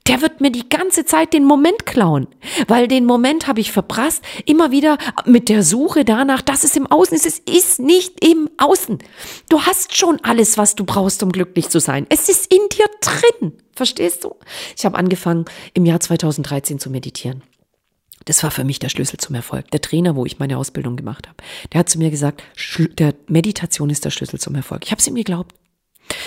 der 0.09 0.21
wird 0.21 0.41
mir 0.41 0.51
die 0.51 0.69
ganze 0.69 1.05
Zeit 1.05 1.33
den 1.33 1.45
Moment 1.45 1.87
klauen, 1.87 2.27
weil 2.67 2.89
den 2.89 3.05
Moment 3.05 3.47
habe 3.47 3.61
ich 3.61 3.71
verprasst, 3.71 4.25
immer 4.47 4.73
wieder 4.73 4.99
mit 5.27 5.49
der 5.49 5.63
Suche 5.63 6.05
danach, 6.05 6.43
dass 6.43 6.65
es 6.65 6.75
im 6.75 6.89
Außen 6.89 7.17
ist. 7.17 7.27
Es 7.27 7.39
ist 7.39 7.79
nicht 7.79 8.25
im 8.25 8.51
Außen. 8.57 8.99
Du 9.49 9.63
hast 9.63 9.97
schon 9.97 10.19
alles, 10.25 10.59
was 10.59 10.75
du 10.75 10.85
brauchst, 10.85 11.23
um 11.23 11.31
glücklich 11.31 11.69
zu 11.69 11.79
sein. 11.79 12.07
Es 12.09 12.29
ist 12.29 12.53
in 12.53 12.69
dir 12.71 12.87
drin. 13.01 13.53
Verstehst 13.77 14.25
du? 14.25 14.35
Ich 14.77 14.85
habe 14.85 14.99
angefangen, 14.99 15.45
im 15.75 15.87
Jahr 15.87 16.01
2013 16.01 16.81
zu 16.81 16.91
meditieren. 16.91 17.45
Das 18.27 18.43
war 18.43 18.51
für 18.51 18.65
mich 18.65 18.79
der 18.79 18.89
Schlüssel 18.89 19.19
zum 19.19 19.35
Erfolg. 19.35 19.71
Der 19.71 19.81
Trainer, 19.81 20.17
wo 20.17 20.27
ich 20.27 20.39
meine 20.39 20.59
Ausbildung 20.59 20.97
gemacht 20.97 21.27
habe, 21.29 21.37
der 21.73 21.81
hat 21.81 21.89
zu 21.89 21.99
mir 21.99 22.11
gesagt, 22.11 22.43
der 22.99 23.15
Meditation 23.29 23.89
ist 23.89 24.05
der 24.05 24.11
Schlüssel 24.11 24.39
zum 24.39 24.55
Erfolg. 24.55 24.85
Ich 24.85 24.91
habe 24.91 25.01
es 25.01 25.07
ihm 25.07 25.15
geglaubt. 25.15 25.55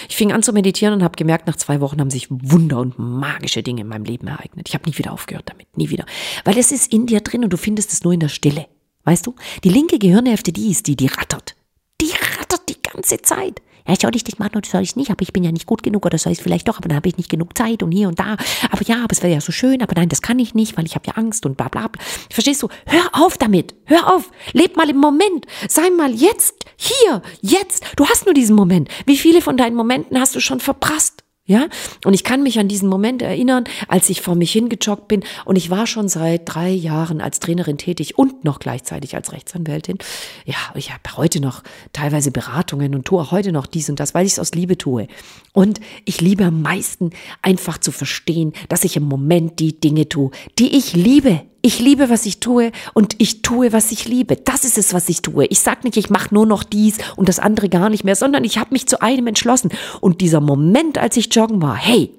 Ich 0.08 0.16
fing 0.16 0.32
an 0.32 0.44
zu 0.44 0.54
meditieren 0.54 0.94
und 0.94 1.04
habe 1.04 1.16
gemerkt, 1.16 1.48
nach 1.48 1.56
zwei 1.56 1.82
Wochen 1.82 2.00
haben 2.00 2.10
sich 2.10 2.28
Wunder 2.30 2.80
und 2.80 2.98
magische 2.98 3.64
Dinge 3.64 3.82
in 3.82 3.88
meinem 3.88 4.06
Leben 4.06 4.28
ereignet. 4.28 4.68
Ich 4.68 4.74
habe 4.74 4.90
nie 4.90 4.98
wieder 4.98 5.12
aufgehört 5.12 5.50
damit, 5.50 5.78
nie 5.78 5.90
wieder. 5.90 6.06
Weil 6.46 6.58
es 6.58 6.72
ist 6.72 6.92
in 6.92 7.06
dir 7.06 7.22
drin 7.22 7.44
und 7.44 7.52
du 7.52 7.58
findest 7.58 7.94
es 7.94 8.04
nur 8.04 8.14
in 8.14 8.20
der 8.20 8.30
Stille. 8.30 8.68
Weißt 9.04 9.28
du? 9.28 9.36
Die 9.64 9.70
linke 9.70 10.00
Gehirnhälfte, 10.00 10.52
die 10.52 10.72
ist 10.72 10.88
die, 10.88 10.96
die 10.96 11.08
rattert. 11.08 11.56
Die 12.02 12.12
rattert 12.12 12.49
ganze 12.92 13.22
Zeit. 13.22 13.62
Ja, 13.88 13.96
soll 14.00 14.16
ich 14.16 14.24
das 14.24 14.38
machen 14.38 14.58
oder 14.58 14.70
soll 14.70 14.84
ich 14.84 14.96
nicht? 14.96 15.10
Aber 15.10 15.22
ich 15.24 15.34
bin 15.34 15.44
ja 15.44 15.52
nicht 15.52 15.66
gut 15.66 15.82
genug 15.82 16.06
oder 16.06 16.18
soll 16.18 16.34
ich 16.34 16.44
vielleicht 16.44 16.68
doch, 16.68 16.78
aber 16.78 16.90
dann 16.90 16.98
habe 16.98 17.10
ich 17.10 17.18
nicht 17.18 17.30
genug 17.30 17.58
Zeit 17.58 17.82
und 17.82 17.92
hier 17.92 18.08
und 18.08 18.20
da. 18.20 18.38
Aber 18.70 18.84
ja, 18.84 18.98
aber 18.98 19.12
es 19.12 19.24
wäre 19.24 19.34
ja 19.34 19.42
so 19.42 19.52
schön, 19.52 19.82
aber 19.82 19.94
nein, 19.96 20.10
das 20.10 20.22
kann 20.22 20.38
ich 20.38 20.54
nicht, 20.54 20.78
weil 20.78 20.86
ich 20.86 20.96
habe 20.96 21.08
ja 21.08 21.14
Angst 21.14 21.46
und 21.46 21.58
bla 21.58 21.70
bla 21.70 21.88
bla. 21.88 22.04
Verstehst 22.30 22.62
du? 22.62 22.70
Hör 22.86 23.10
auf 23.14 23.38
damit. 23.38 23.74
Hör 23.86 24.14
auf. 24.14 24.30
Leb 24.54 24.78
mal 24.78 24.90
im 24.90 24.98
Moment. 24.98 25.46
Sei 25.68 25.90
mal 25.90 26.14
jetzt, 26.14 26.66
hier, 26.78 27.22
jetzt. 27.42 27.84
Du 27.96 28.06
hast 28.06 28.26
nur 28.26 28.36
diesen 28.36 28.56
Moment. 28.56 28.90
Wie 29.06 29.18
viele 29.18 29.42
von 29.42 29.58
deinen 29.58 29.76
Momenten 29.76 30.20
hast 30.20 30.36
du 30.36 30.40
schon 30.40 30.60
verprasst? 30.60 31.24
Ja, 31.50 31.68
und 32.06 32.14
ich 32.14 32.24
kann 32.24 32.44
mich 32.44 32.60
an 32.60 32.68
diesen 32.68 32.88
Moment 32.88 33.24
erinnern, 33.24 33.64
als 33.88 34.12
ich 34.12 34.22
vor 34.22 34.36
mich 34.36 34.52
hingejoggt 34.52 35.08
bin 35.08 35.24
und 35.46 35.56
ich 35.56 35.72
war 35.72 35.88
schon 35.88 36.08
seit 36.08 36.44
drei 36.46 36.70
Jahren 36.70 37.22
als 37.22 37.40
Trainerin 37.40 37.80
tätig 37.80 38.20
und 38.20 38.44
noch 38.44 38.60
gleichzeitig 38.60 39.16
als 39.16 39.32
Rechtsanwältin. 39.32 39.98
Ja, 40.46 40.58
ich 40.76 40.92
habe 40.92 41.18
heute 41.18 41.42
noch 41.42 41.64
teilweise 41.92 42.30
Beratungen 42.30 42.94
und 42.94 43.06
tue 43.06 43.32
heute 43.32 43.52
noch 43.52 43.66
dies 43.66 43.90
und 43.90 44.00
das, 44.00 44.14
weil 44.14 44.28
ich 44.28 44.34
es 44.34 44.40
aus 44.40 44.52
Liebe 44.52 44.78
tue. 44.78 45.08
Und 45.52 45.80
ich 46.06 46.22
liebe 46.22 46.46
am 46.46 46.62
meisten 46.62 47.10
einfach 47.42 47.80
zu 47.80 47.92
verstehen, 47.92 48.54
dass 48.68 48.84
ich 48.84 48.96
im 48.96 49.06
Moment 49.06 49.60
die 49.60 49.80
Dinge 49.80 50.08
tue, 50.08 50.30
die 50.60 50.78
ich 50.78 50.94
liebe. 50.94 51.49
Ich 51.62 51.80
liebe, 51.80 52.10
was 52.10 52.26
ich 52.26 52.40
tue 52.40 52.72
und 52.94 53.16
ich 53.18 53.42
tue, 53.42 53.74
was 53.74 53.92
ich 53.92 54.06
liebe. 54.06 54.38
Das 54.38 54.64
ist 54.64 54.78
es, 54.78 54.94
was 54.94 55.10
ich 55.10 55.22
tue. 55.22 55.46
Ich 55.48 55.60
sage 55.60 55.82
nicht, 55.84 55.98
ich 55.98 56.10
mache 56.10 56.34
nur 56.34 56.46
noch 56.46 56.64
dies 56.64 56.98
und 57.16 57.28
das 57.28 57.40
andere 57.40 57.70
gar 57.70 57.90
nicht 57.90 58.04
mehr, 58.04 58.16
sondern 58.16 58.44
ich 58.44 58.58
habe 58.58 58.72
mich 58.72 58.88
zu 58.88 59.02
einem 59.02 59.28
entschlossen. 59.28 59.72
Und 60.00 60.22
dieser 60.22 60.42
Moment, 60.42 60.98
als 60.98 61.18
ich 61.18 61.34
joggen 61.34 61.62
war, 61.62 61.76
hey, 61.76 62.14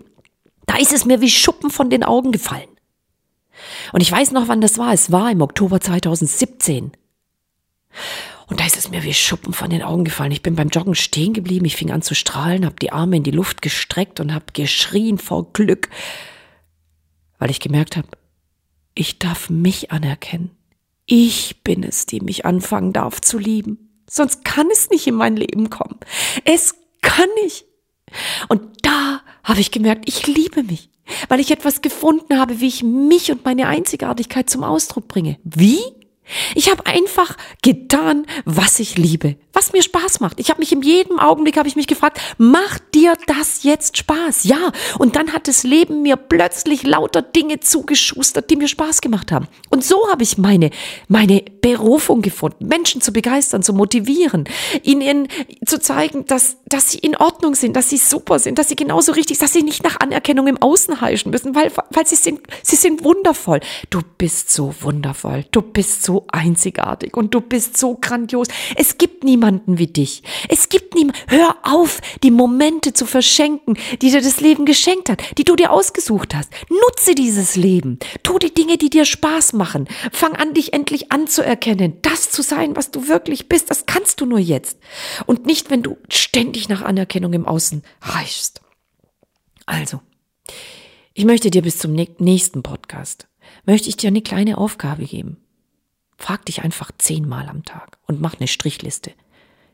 da 0.66 0.76
ist 0.76 0.92
es 0.92 1.05
mir 1.05 1.20
wie 1.20 1.31
Schuppen 1.31 1.70
von 1.70 1.90
den 1.90 2.05
Augen 2.05 2.33
gefallen. 2.33 2.68
Und 3.92 4.03
ich 4.03 4.12
weiß 4.12 4.33
noch, 4.33 4.48
wann 4.48 4.61
das 4.61 4.79
war. 4.79 4.92
Es 4.92 5.11
war 5.11 5.31
im 5.31 5.40
Oktober 5.40 5.81
2017. 5.81 6.92
Und 8.46 8.61
da 8.61 8.66
ist 8.66 8.76
es 8.76 8.90
mir 8.90 9.05
wie 9.05 9.14
Schuppen 9.14 9.53
von 9.53 9.70
den 9.70 9.83
Augen 9.83 10.05
gefallen. 10.05 10.33
Ich 10.33 10.42
bin 10.42 10.57
beim 10.57 10.68
Joggen 10.68 10.94
stehen 10.94 11.33
geblieben, 11.33 11.64
ich 11.64 11.76
fing 11.76 11.92
an 11.92 12.03
zu 12.03 12.14
strahlen, 12.14 12.66
habe 12.66 12.76
die 12.81 12.92
Arme 12.92 13.16
in 13.16 13.22
die 13.22 13.31
Luft 13.31 13.62
gestreckt 13.62 14.18
und 14.20 14.35
habe 14.35 14.46
geschrien 14.53 15.18
vor 15.18 15.53
Glück, 15.53 15.88
weil 17.38 17.50
ich 17.50 17.61
gemerkt 17.61 17.96
habe, 17.96 18.09
ich 18.94 19.18
darf 19.18 19.50
mich 19.50 19.90
anerkennen. 19.90 20.50
Ich 21.07 21.62
bin 21.64 21.83
es, 21.83 22.07
die 22.07 22.20
mich 22.20 22.44
anfangen 22.44 22.92
darf 22.92 23.20
zu 23.20 23.38
lieben. 23.38 24.05
Sonst 24.09 24.44
kann 24.44 24.68
es 24.72 24.90
nicht 24.90 25.07
in 25.07 25.14
mein 25.14 25.37
Leben 25.37 25.70
kommen. 25.70 25.98
Es 26.44 26.74
kann 27.03 27.29
nicht. 27.42 27.64
Und 28.48 28.62
da 28.83 29.20
habe 29.44 29.61
ich 29.61 29.70
gemerkt, 29.70 30.09
ich 30.09 30.26
liebe 30.26 30.62
mich, 30.62 30.90
weil 31.29 31.40
ich 31.40 31.50
etwas 31.50 31.83
gefunden 31.83 32.38
habe, 32.38 32.61
wie 32.61 32.68
ich 32.68 32.83
mich 32.83 33.31
und 33.31 33.44
meine 33.44 33.68
Einzigartigkeit 33.68 34.50
zum 34.50 34.64
Ausdruck 34.64 35.09
bringe. 35.09 35.38
Wie? 35.44 35.81
Ich 36.54 36.70
habe 36.70 36.86
einfach 36.86 37.36
getan, 37.62 38.26
was 38.44 38.78
ich 38.78 38.96
liebe, 38.96 39.36
was 39.52 39.72
mir 39.72 39.82
Spaß 39.82 40.20
macht. 40.20 40.40
Ich 40.40 40.50
habe 40.50 40.60
mich 40.60 40.72
in 40.72 40.82
jedem 40.82 41.18
Augenblick 41.18 41.56
habe 41.56 41.68
ich 41.68 41.76
mich 41.76 41.86
gefragt, 41.86 42.20
macht 42.38 42.94
dir 42.94 43.14
das 43.26 43.62
jetzt 43.62 43.96
Spaß? 43.98 44.44
Ja, 44.44 44.72
und 44.98 45.16
dann 45.16 45.32
hat 45.32 45.48
das 45.48 45.64
Leben 45.64 46.02
mir 46.02 46.16
plötzlich 46.16 46.82
lauter 46.82 47.22
Dinge 47.22 47.60
zugeschustert, 47.60 48.50
die 48.50 48.56
mir 48.56 48.68
Spaß 48.68 49.00
gemacht 49.00 49.32
haben. 49.32 49.48
Und 49.68 49.84
so 49.84 50.10
habe 50.10 50.22
ich 50.22 50.38
meine 50.38 50.70
meine 51.08 51.42
Berufung 51.60 52.22
gefunden, 52.22 52.66
Menschen 52.66 53.00
zu 53.00 53.12
begeistern, 53.12 53.62
zu 53.62 53.72
motivieren, 53.72 54.44
ihnen 54.82 55.28
zu 55.66 55.80
zeigen, 55.80 56.24
dass 56.26 56.56
dass 56.66 56.90
sie 56.90 56.98
in 56.98 57.16
Ordnung 57.16 57.54
sind, 57.54 57.76
dass 57.76 57.90
sie 57.90 57.98
super 57.98 58.38
sind, 58.38 58.58
dass 58.58 58.68
sie 58.68 58.76
genauso 58.76 59.12
richtig, 59.12 59.38
dass 59.38 59.52
sie 59.52 59.62
nicht 59.62 59.82
nach 59.82 59.98
Anerkennung 60.00 60.46
im 60.46 60.60
Außen 60.60 61.00
heischen 61.00 61.30
müssen, 61.30 61.54
weil 61.54 61.70
weil 61.90 62.06
sie 62.06 62.16
sind 62.16 62.40
sie 62.62 62.76
sind 62.76 63.04
wundervoll. 63.04 63.60
Du 63.90 64.00
bist 64.18 64.50
so 64.50 64.74
wundervoll. 64.80 65.44
Du 65.50 65.62
bist 65.62 66.02
so 66.02 66.19
einzigartig 66.28 67.16
und 67.16 67.35
du 67.35 67.40
bist 67.40 67.76
so 67.76 67.96
grandios. 68.00 68.48
Es 68.76 68.98
gibt 68.98 69.24
niemanden 69.24 69.78
wie 69.78 69.87
dich. 69.87 70.22
Es 70.48 70.68
gibt 70.68 70.94
niemanden. 70.94 71.20
Hör 71.28 71.56
auf, 71.62 72.00
die 72.22 72.30
Momente 72.30 72.92
zu 72.92 73.06
verschenken, 73.06 73.76
die 74.02 74.11
dir 74.11 74.20
das 74.20 74.40
Leben 74.40 74.66
geschenkt 74.66 75.09
hat, 75.09 75.22
die 75.38 75.44
du 75.44 75.56
dir 75.56 75.72
ausgesucht 75.72 76.35
hast. 76.35 76.50
Nutze 76.68 77.14
dieses 77.14 77.56
Leben. 77.56 77.98
Tu 78.22 78.38
die 78.38 78.54
Dinge, 78.54 78.78
die 78.78 78.90
dir 78.90 79.04
Spaß 79.04 79.52
machen. 79.52 79.88
Fang 80.12 80.35
an, 80.35 80.54
dich 80.54 80.72
endlich 80.72 81.12
anzuerkennen. 81.12 81.98
Das 82.02 82.30
zu 82.30 82.42
sein, 82.42 82.76
was 82.76 82.90
du 82.90 83.09
wirklich 83.09 83.48
bist, 83.48 83.70
das 83.70 83.87
kannst 83.87 84.20
du 84.20 84.26
nur 84.26 84.38
jetzt. 84.38 84.78
Und 85.26 85.46
nicht, 85.46 85.70
wenn 85.70 85.83
du 85.83 85.96
ständig 86.09 86.68
nach 86.68 86.83
Anerkennung 86.83 87.33
im 87.33 87.46
Außen 87.46 87.83
reichst. 88.00 88.61
Also, 89.66 90.00
ich 91.14 91.24
möchte 91.24 91.50
dir 91.50 91.62
bis 91.62 91.78
zum 91.78 91.92
nächsten 91.92 92.62
Podcast, 92.62 93.28
möchte 93.66 93.88
ich 93.88 93.96
dir 93.96 94.09
eine 94.09 94.22
kleine 94.22 94.59
Aufgabe 94.59 95.04
geben. 95.04 95.37
Frag 96.20 96.44
dich 96.44 96.62
einfach 96.62 96.90
zehnmal 96.98 97.48
am 97.48 97.64
Tag 97.64 97.96
und 98.06 98.20
mach 98.20 98.38
eine 98.38 98.46
Strichliste. 98.46 99.12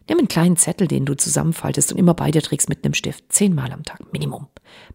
Nimm 0.09 0.19
einen 0.19 0.29
kleinen 0.29 0.57
Zettel, 0.57 0.87
den 0.87 1.05
du 1.05 1.17
zusammenfaltest 1.17 1.91
und 1.91 1.99
immer 1.99 2.15
bei 2.15 2.31
dir 2.31 2.41
trägst 2.41 2.69
mit 2.69 2.85
einem 2.85 2.95
Stift. 2.95 3.25
Zehnmal 3.33 3.73
am 3.73 3.83
Tag, 3.83 4.13
Minimum. 4.13 4.47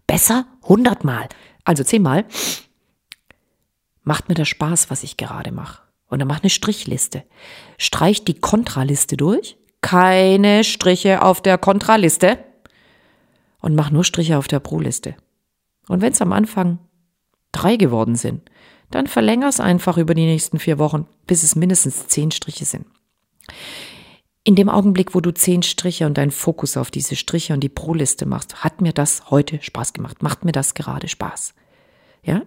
Besser 0.08 0.46
hundertmal. 0.64 1.28
Also 1.66 1.84
zehnmal. 1.84 2.24
Macht 4.04 4.30
mir 4.30 4.36
das 4.36 4.48
Spaß, 4.48 4.90
was 4.90 5.04
ich 5.04 5.18
gerade 5.18 5.52
mache. 5.52 5.82
Und 6.08 6.20
dann 6.20 6.30
mach 6.30 6.42
eine 6.42 6.50
Strichliste. 6.50 7.26
Streich 7.78 8.24
die 8.24 8.40
Kontraliste 8.40 9.18
durch. 9.18 9.58
Keine 9.82 10.64
Striche 10.64 11.22
auf 11.22 11.42
der 11.42 11.58
Kontraliste. 11.58 12.42
Und 13.60 13.76
mach 13.76 13.92
nur 13.92 14.06
Striche 14.06 14.38
auf 14.38 14.48
der 14.48 14.62
Pro-Liste. 14.62 15.18
Und 15.90 16.00
wenn 16.02 16.14
es 16.14 16.22
am 16.22 16.32
Anfang 16.32 16.80
drei 17.52 17.76
geworden 17.76 18.16
sind, 18.16 18.50
dann 18.92 19.08
verlänger 19.08 19.48
es 19.48 19.60
einfach 19.60 19.98
über 19.98 20.14
die 20.14 20.26
nächsten 20.26 20.60
vier 20.60 20.78
Wochen, 20.78 21.08
bis 21.28 21.44
es 21.44 21.56
mindestens 21.56 22.08
zehn 22.08 22.32
Striche 22.32 22.66
sind. 22.66 22.86
In 24.44 24.56
dem 24.56 24.70
Augenblick, 24.70 25.14
wo 25.14 25.22
du 25.22 25.32
zehn 25.32 25.62
Striche 25.62 26.08
und 26.08 26.18
deinen 26.18 26.32
Fokus 26.32 26.76
auf 26.76 26.90
diese 26.90 27.16
Striche 27.16 27.54
und 27.54 27.60
die 27.60 27.70
Pro-Liste 27.70 28.26
machst, 28.26 28.64
hat 28.64 28.82
mir 28.82 28.92
das 28.92 29.30
heute 29.30 29.62
Spaß 29.62 29.94
gemacht, 29.94 30.24
macht 30.24 30.46
mir 30.46 30.52
das 30.52 30.74
gerade 30.74 31.08
Spaß. 31.08 31.54
Ja? 32.24 32.42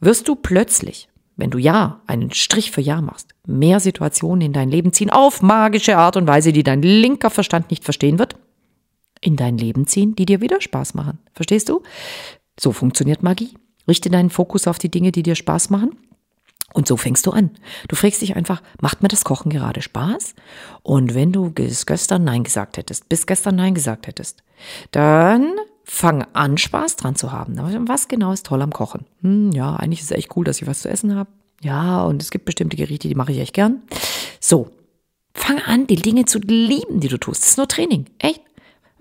Wirst 0.00 0.28
du 0.28 0.34
plötzlich, 0.36 1.08
wenn 1.36 1.50
du 1.50 1.58
Ja, 1.58 2.02
einen 2.06 2.32
Strich 2.32 2.72
für 2.72 2.82
Ja 2.82 3.00
machst, 3.00 3.34
mehr 3.46 3.80
Situationen 3.80 4.42
in 4.42 4.52
dein 4.52 4.68
Leben 4.68 4.92
ziehen, 4.92 5.10
auf 5.10 5.40
magische 5.40 5.96
Art 5.96 6.16
und 6.16 6.26
Weise, 6.26 6.52
die 6.52 6.62
dein 6.62 6.82
linker 6.82 7.30
Verstand 7.30 7.70
nicht 7.70 7.84
verstehen 7.84 8.18
wird, 8.18 8.36
in 9.22 9.36
dein 9.36 9.56
Leben 9.56 9.86
ziehen, 9.86 10.14
die 10.14 10.26
dir 10.26 10.42
wieder 10.42 10.60
Spaß 10.60 10.92
machen. 10.92 11.20
Verstehst 11.32 11.70
du? 11.70 11.82
So 12.60 12.72
funktioniert 12.72 13.22
Magie. 13.22 13.54
Richte 13.88 14.10
deinen 14.10 14.30
Fokus 14.30 14.66
auf 14.66 14.78
die 14.78 14.90
Dinge, 14.90 15.12
die 15.12 15.22
dir 15.22 15.34
Spaß 15.34 15.70
machen. 15.70 15.96
Und 16.72 16.88
so 16.88 16.96
fängst 16.96 17.26
du 17.26 17.32
an. 17.32 17.50
Du 17.88 17.96
fragst 17.96 18.22
dich 18.22 18.34
einfach, 18.34 18.62
macht 18.80 19.02
mir 19.02 19.08
das 19.08 19.24
Kochen 19.24 19.50
gerade 19.50 19.82
Spaß? 19.82 20.34
Und 20.82 21.14
wenn 21.14 21.32
du 21.32 21.50
bis 21.50 21.86
gestern 21.86 22.24
Nein 22.24 22.44
gesagt 22.44 22.76
hättest, 22.78 23.08
bis 23.08 23.26
gestern 23.26 23.56
Nein 23.56 23.74
gesagt 23.74 24.06
hättest, 24.06 24.42
dann 24.90 25.52
fang 25.84 26.24
an, 26.32 26.56
Spaß 26.56 26.96
dran 26.96 27.16
zu 27.16 27.32
haben. 27.32 27.56
Was 27.88 28.08
genau 28.08 28.32
ist 28.32 28.46
toll 28.46 28.62
am 28.62 28.72
Kochen? 28.72 29.04
Hm, 29.20 29.52
ja, 29.52 29.76
eigentlich 29.76 30.00
ist 30.00 30.10
es 30.10 30.16
echt 30.16 30.34
cool, 30.36 30.44
dass 30.44 30.62
ich 30.62 30.66
was 30.66 30.82
zu 30.82 30.88
essen 30.88 31.14
habe. 31.14 31.28
Ja, 31.60 32.04
und 32.04 32.22
es 32.22 32.30
gibt 32.30 32.44
bestimmte 32.44 32.76
Gerichte, 32.76 33.08
die 33.08 33.14
mache 33.14 33.32
ich 33.32 33.38
echt 33.38 33.54
gern. 33.54 33.82
So, 34.40 34.70
fang 35.34 35.60
an, 35.60 35.86
die 35.86 35.96
Dinge 35.96 36.24
zu 36.24 36.38
lieben, 36.38 37.00
die 37.00 37.08
du 37.08 37.18
tust. 37.18 37.42
Das 37.42 37.50
ist 37.50 37.56
nur 37.58 37.68
Training. 37.68 38.06
Echt? 38.18 38.40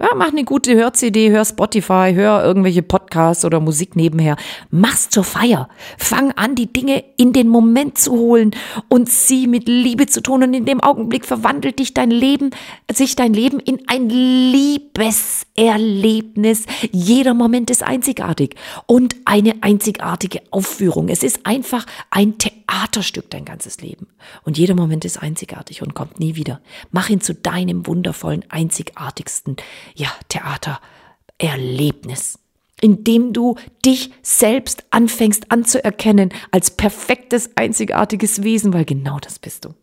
Ja, 0.02 0.10
mach 0.16 0.30
eine 0.30 0.46
gute 0.46 0.74
Hör-CD, 0.74 1.30
hör 1.30 1.46
Spotify, 1.46 2.14
hör 2.16 2.44
irgendwelche 2.44 2.82
Podcasts 2.82 3.46
oder 3.46 3.60
Musik 3.60 3.96
nebenher. 3.96 4.36
Mach's 4.72 5.10
zur 5.10 5.24
Feier. 5.24 5.70
Fang 6.00 6.32
an, 6.32 6.56
die 6.56 6.74
Dinge 6.74 7.04
in 7.18 7.34
den 7.34 7.48
Moment 7.48 8.00
zu 8.00 8.14
holen 8.14 8.50
und 8.90 9.10
sie 9.10 9.46
mit 9.46 9.68
Liebe 9.68 10.08
zu 10.08 10.24
tun. 10.24 10.42
Und 10.42 10.56
in 10.56 10.66
dem 10.66 10.82
Augenblick 10.82 11.24
verwandelt 11.24 11.78
dich 11.78 11.94
dein 11.94 12.10
Leben, 12.10 12.50
sich 12.92 13.16
dein 13.16 13.36
Leben 13.36 13.60
in 13.60 13.84
ein 13.86 14.10
Liebeserlebnis. 14.10 16.64
Jeder 16.92 17.36
Moment 17.36 17.70
ist 17.70 17.84
einzigartig 17.84 18.56
und 18.88 19.16
eine 19.26 19.62
einzigartige 19.62 20.42
Aufführung. 20.50 21.10
Es 21.10 21.22
ist 21.22 21.46
einfach 21.46 21.86
ein 22.10 22.40
Theaterstück 22.72 23.30
dein 23.30 23.46
ganzes 23.46 23.82
Leben. 23.82 24.08
Und 24.44 24.58
jeder 24.58 24.76
Moment 24.76 25.04
ist 25.04 25.22
einzigartig 25.22 25.82
und 25.82 25.94
kommt 25.94 26.20
nie 26.20 26.36
wieder. 26.36 26.62
Mach 26.92 27.10
ihn 27.10 27.22
zu 27.22 27.34
deinem 27.34 27.86
wundervollen, 27.86 28.46
einzigartigsten 28.50 29.58
ja, 29.94 30.10
Theatererlebnis, 30.30 32.40
indem 32.80 33.34
du 33.34 33.56
dich 33.86 34.12
selbst 34.22 34.86
anfängst 34.90 35.52
anzuerkennen 35.52 36.30
als 36.52 36.72
perfektes, 36.72 37.52
einzigartiges 37.56 38.44
Wesen, 38.44 38.74
weil 38.74 38.86
genau 38.86 39.20
das 39.20 39.38
bist 39.38 39.66
du. 39.66 39.74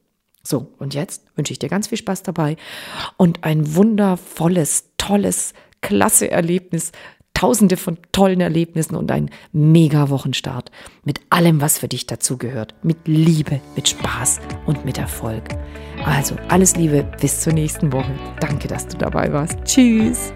So, 0.43 0.73
und 0.79 0.95
jetzt 0.95 1.25
wünsche 1.37 1.53
ich 1.53 1.59
dir 1.59 1.69
ganz 1.69 1.89
viel 1.89 1.99
Spaß 1.99 2.23
dabei 2.23 2.57
und 3.19 3.45
ein 3.45 3.75
wundervolles, 3.75 4.85
tolles, 4.97 5.53
klasse 5.83 6.31
Erlebnis, 6.31 6.93
tausende 7.39 7.77
von 7.77 7.99
tollen 8.11 8.41
Erlebnissen 8.41 8.97
und 8.97 9.13
ein 9.13 9.31
mega 9.53 10.11
Wochenstart 10.11 10.73
mit 11.05 11.21
allem, 11.31 11.61
was 11.61 11.79
für 11.79 11.87
dich 11.87 12.05
dazugehört. 12.05 12.75
Mit 12.83 13.07
Liebe, 13.07 13.61
mit 13.77 13.89
Spaß 13.89 14.41
und 14.67 14.85
mit 14.85 14.99
Erfolg. 14.99 15.45
Also 16.05 16.35
alles 16.49 16.75
Liebe, 16.75 17.05
bis 17.21 17.41
zur 17.41 17.53
nächsten 17.53 17.93
Woche. 17.93 18.11
Danke, 18.41 18.67
dass 18.67 18.89
du 18.89 18.99
dabei 18.99 19.33
warst. 19.33 19.57
Tschüss. 19.65 20.33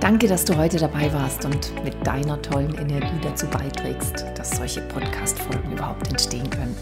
Danke, 0.00 0.26
dass 0.26 0.46
du 0.46 0.56
heute 0.56 0.78
dabei 0.78 1.12
warst 1.12 1.44
und 1.44 1.84
mit 1.84 1.94
deiner 2.06 2.40
tollen 2.40 2.74
Energie 2.78 3.20
dazu 3.22 3.46
beiträgst, 3.46 4.24
dass 4.36 4.56
solche 4.56 4.80
Podcast-Folgen 4.80 5.72
überhaupt 5.72 6.08
entstehen 6.08 6.48
können. 6.48 6.74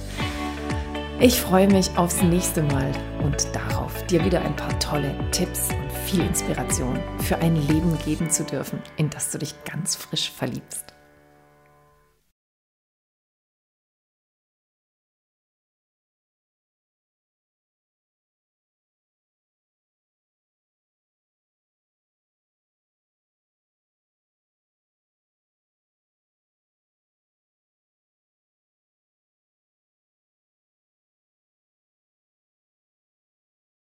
Ich 1.19 1.41
freue 1.41 1.67
mich 1.67 1.91
aufs 1.97 2.23
nächste 2.23 2.63
Mal 2.63 2.93
und 3.25 3.49
darauf, 3.53 4.07
dir 4.07 4.25
wieder 4.25 4.43
ein 4.43 4.55
paar 4.55 4.79
tolle 4.79 5.13
Tipps 5.33 5.71
und 5.71 5.88
viel 6.09 6.21
Inspiration 6.23 6.99
für 7.19 7.37
ein 7.37 7.55
Leben 7.55 7.99
geben 7.99 8.31
zu 8.31 8.43
dürfen, 8.43 8.83
in 8.97 9.11
das 9.11 9.31
du 9.31 9.37
dich 9.37 9.55
ganz 9.65 9.95
frisch 9.95 10.31
verliebst. 10.31 10.95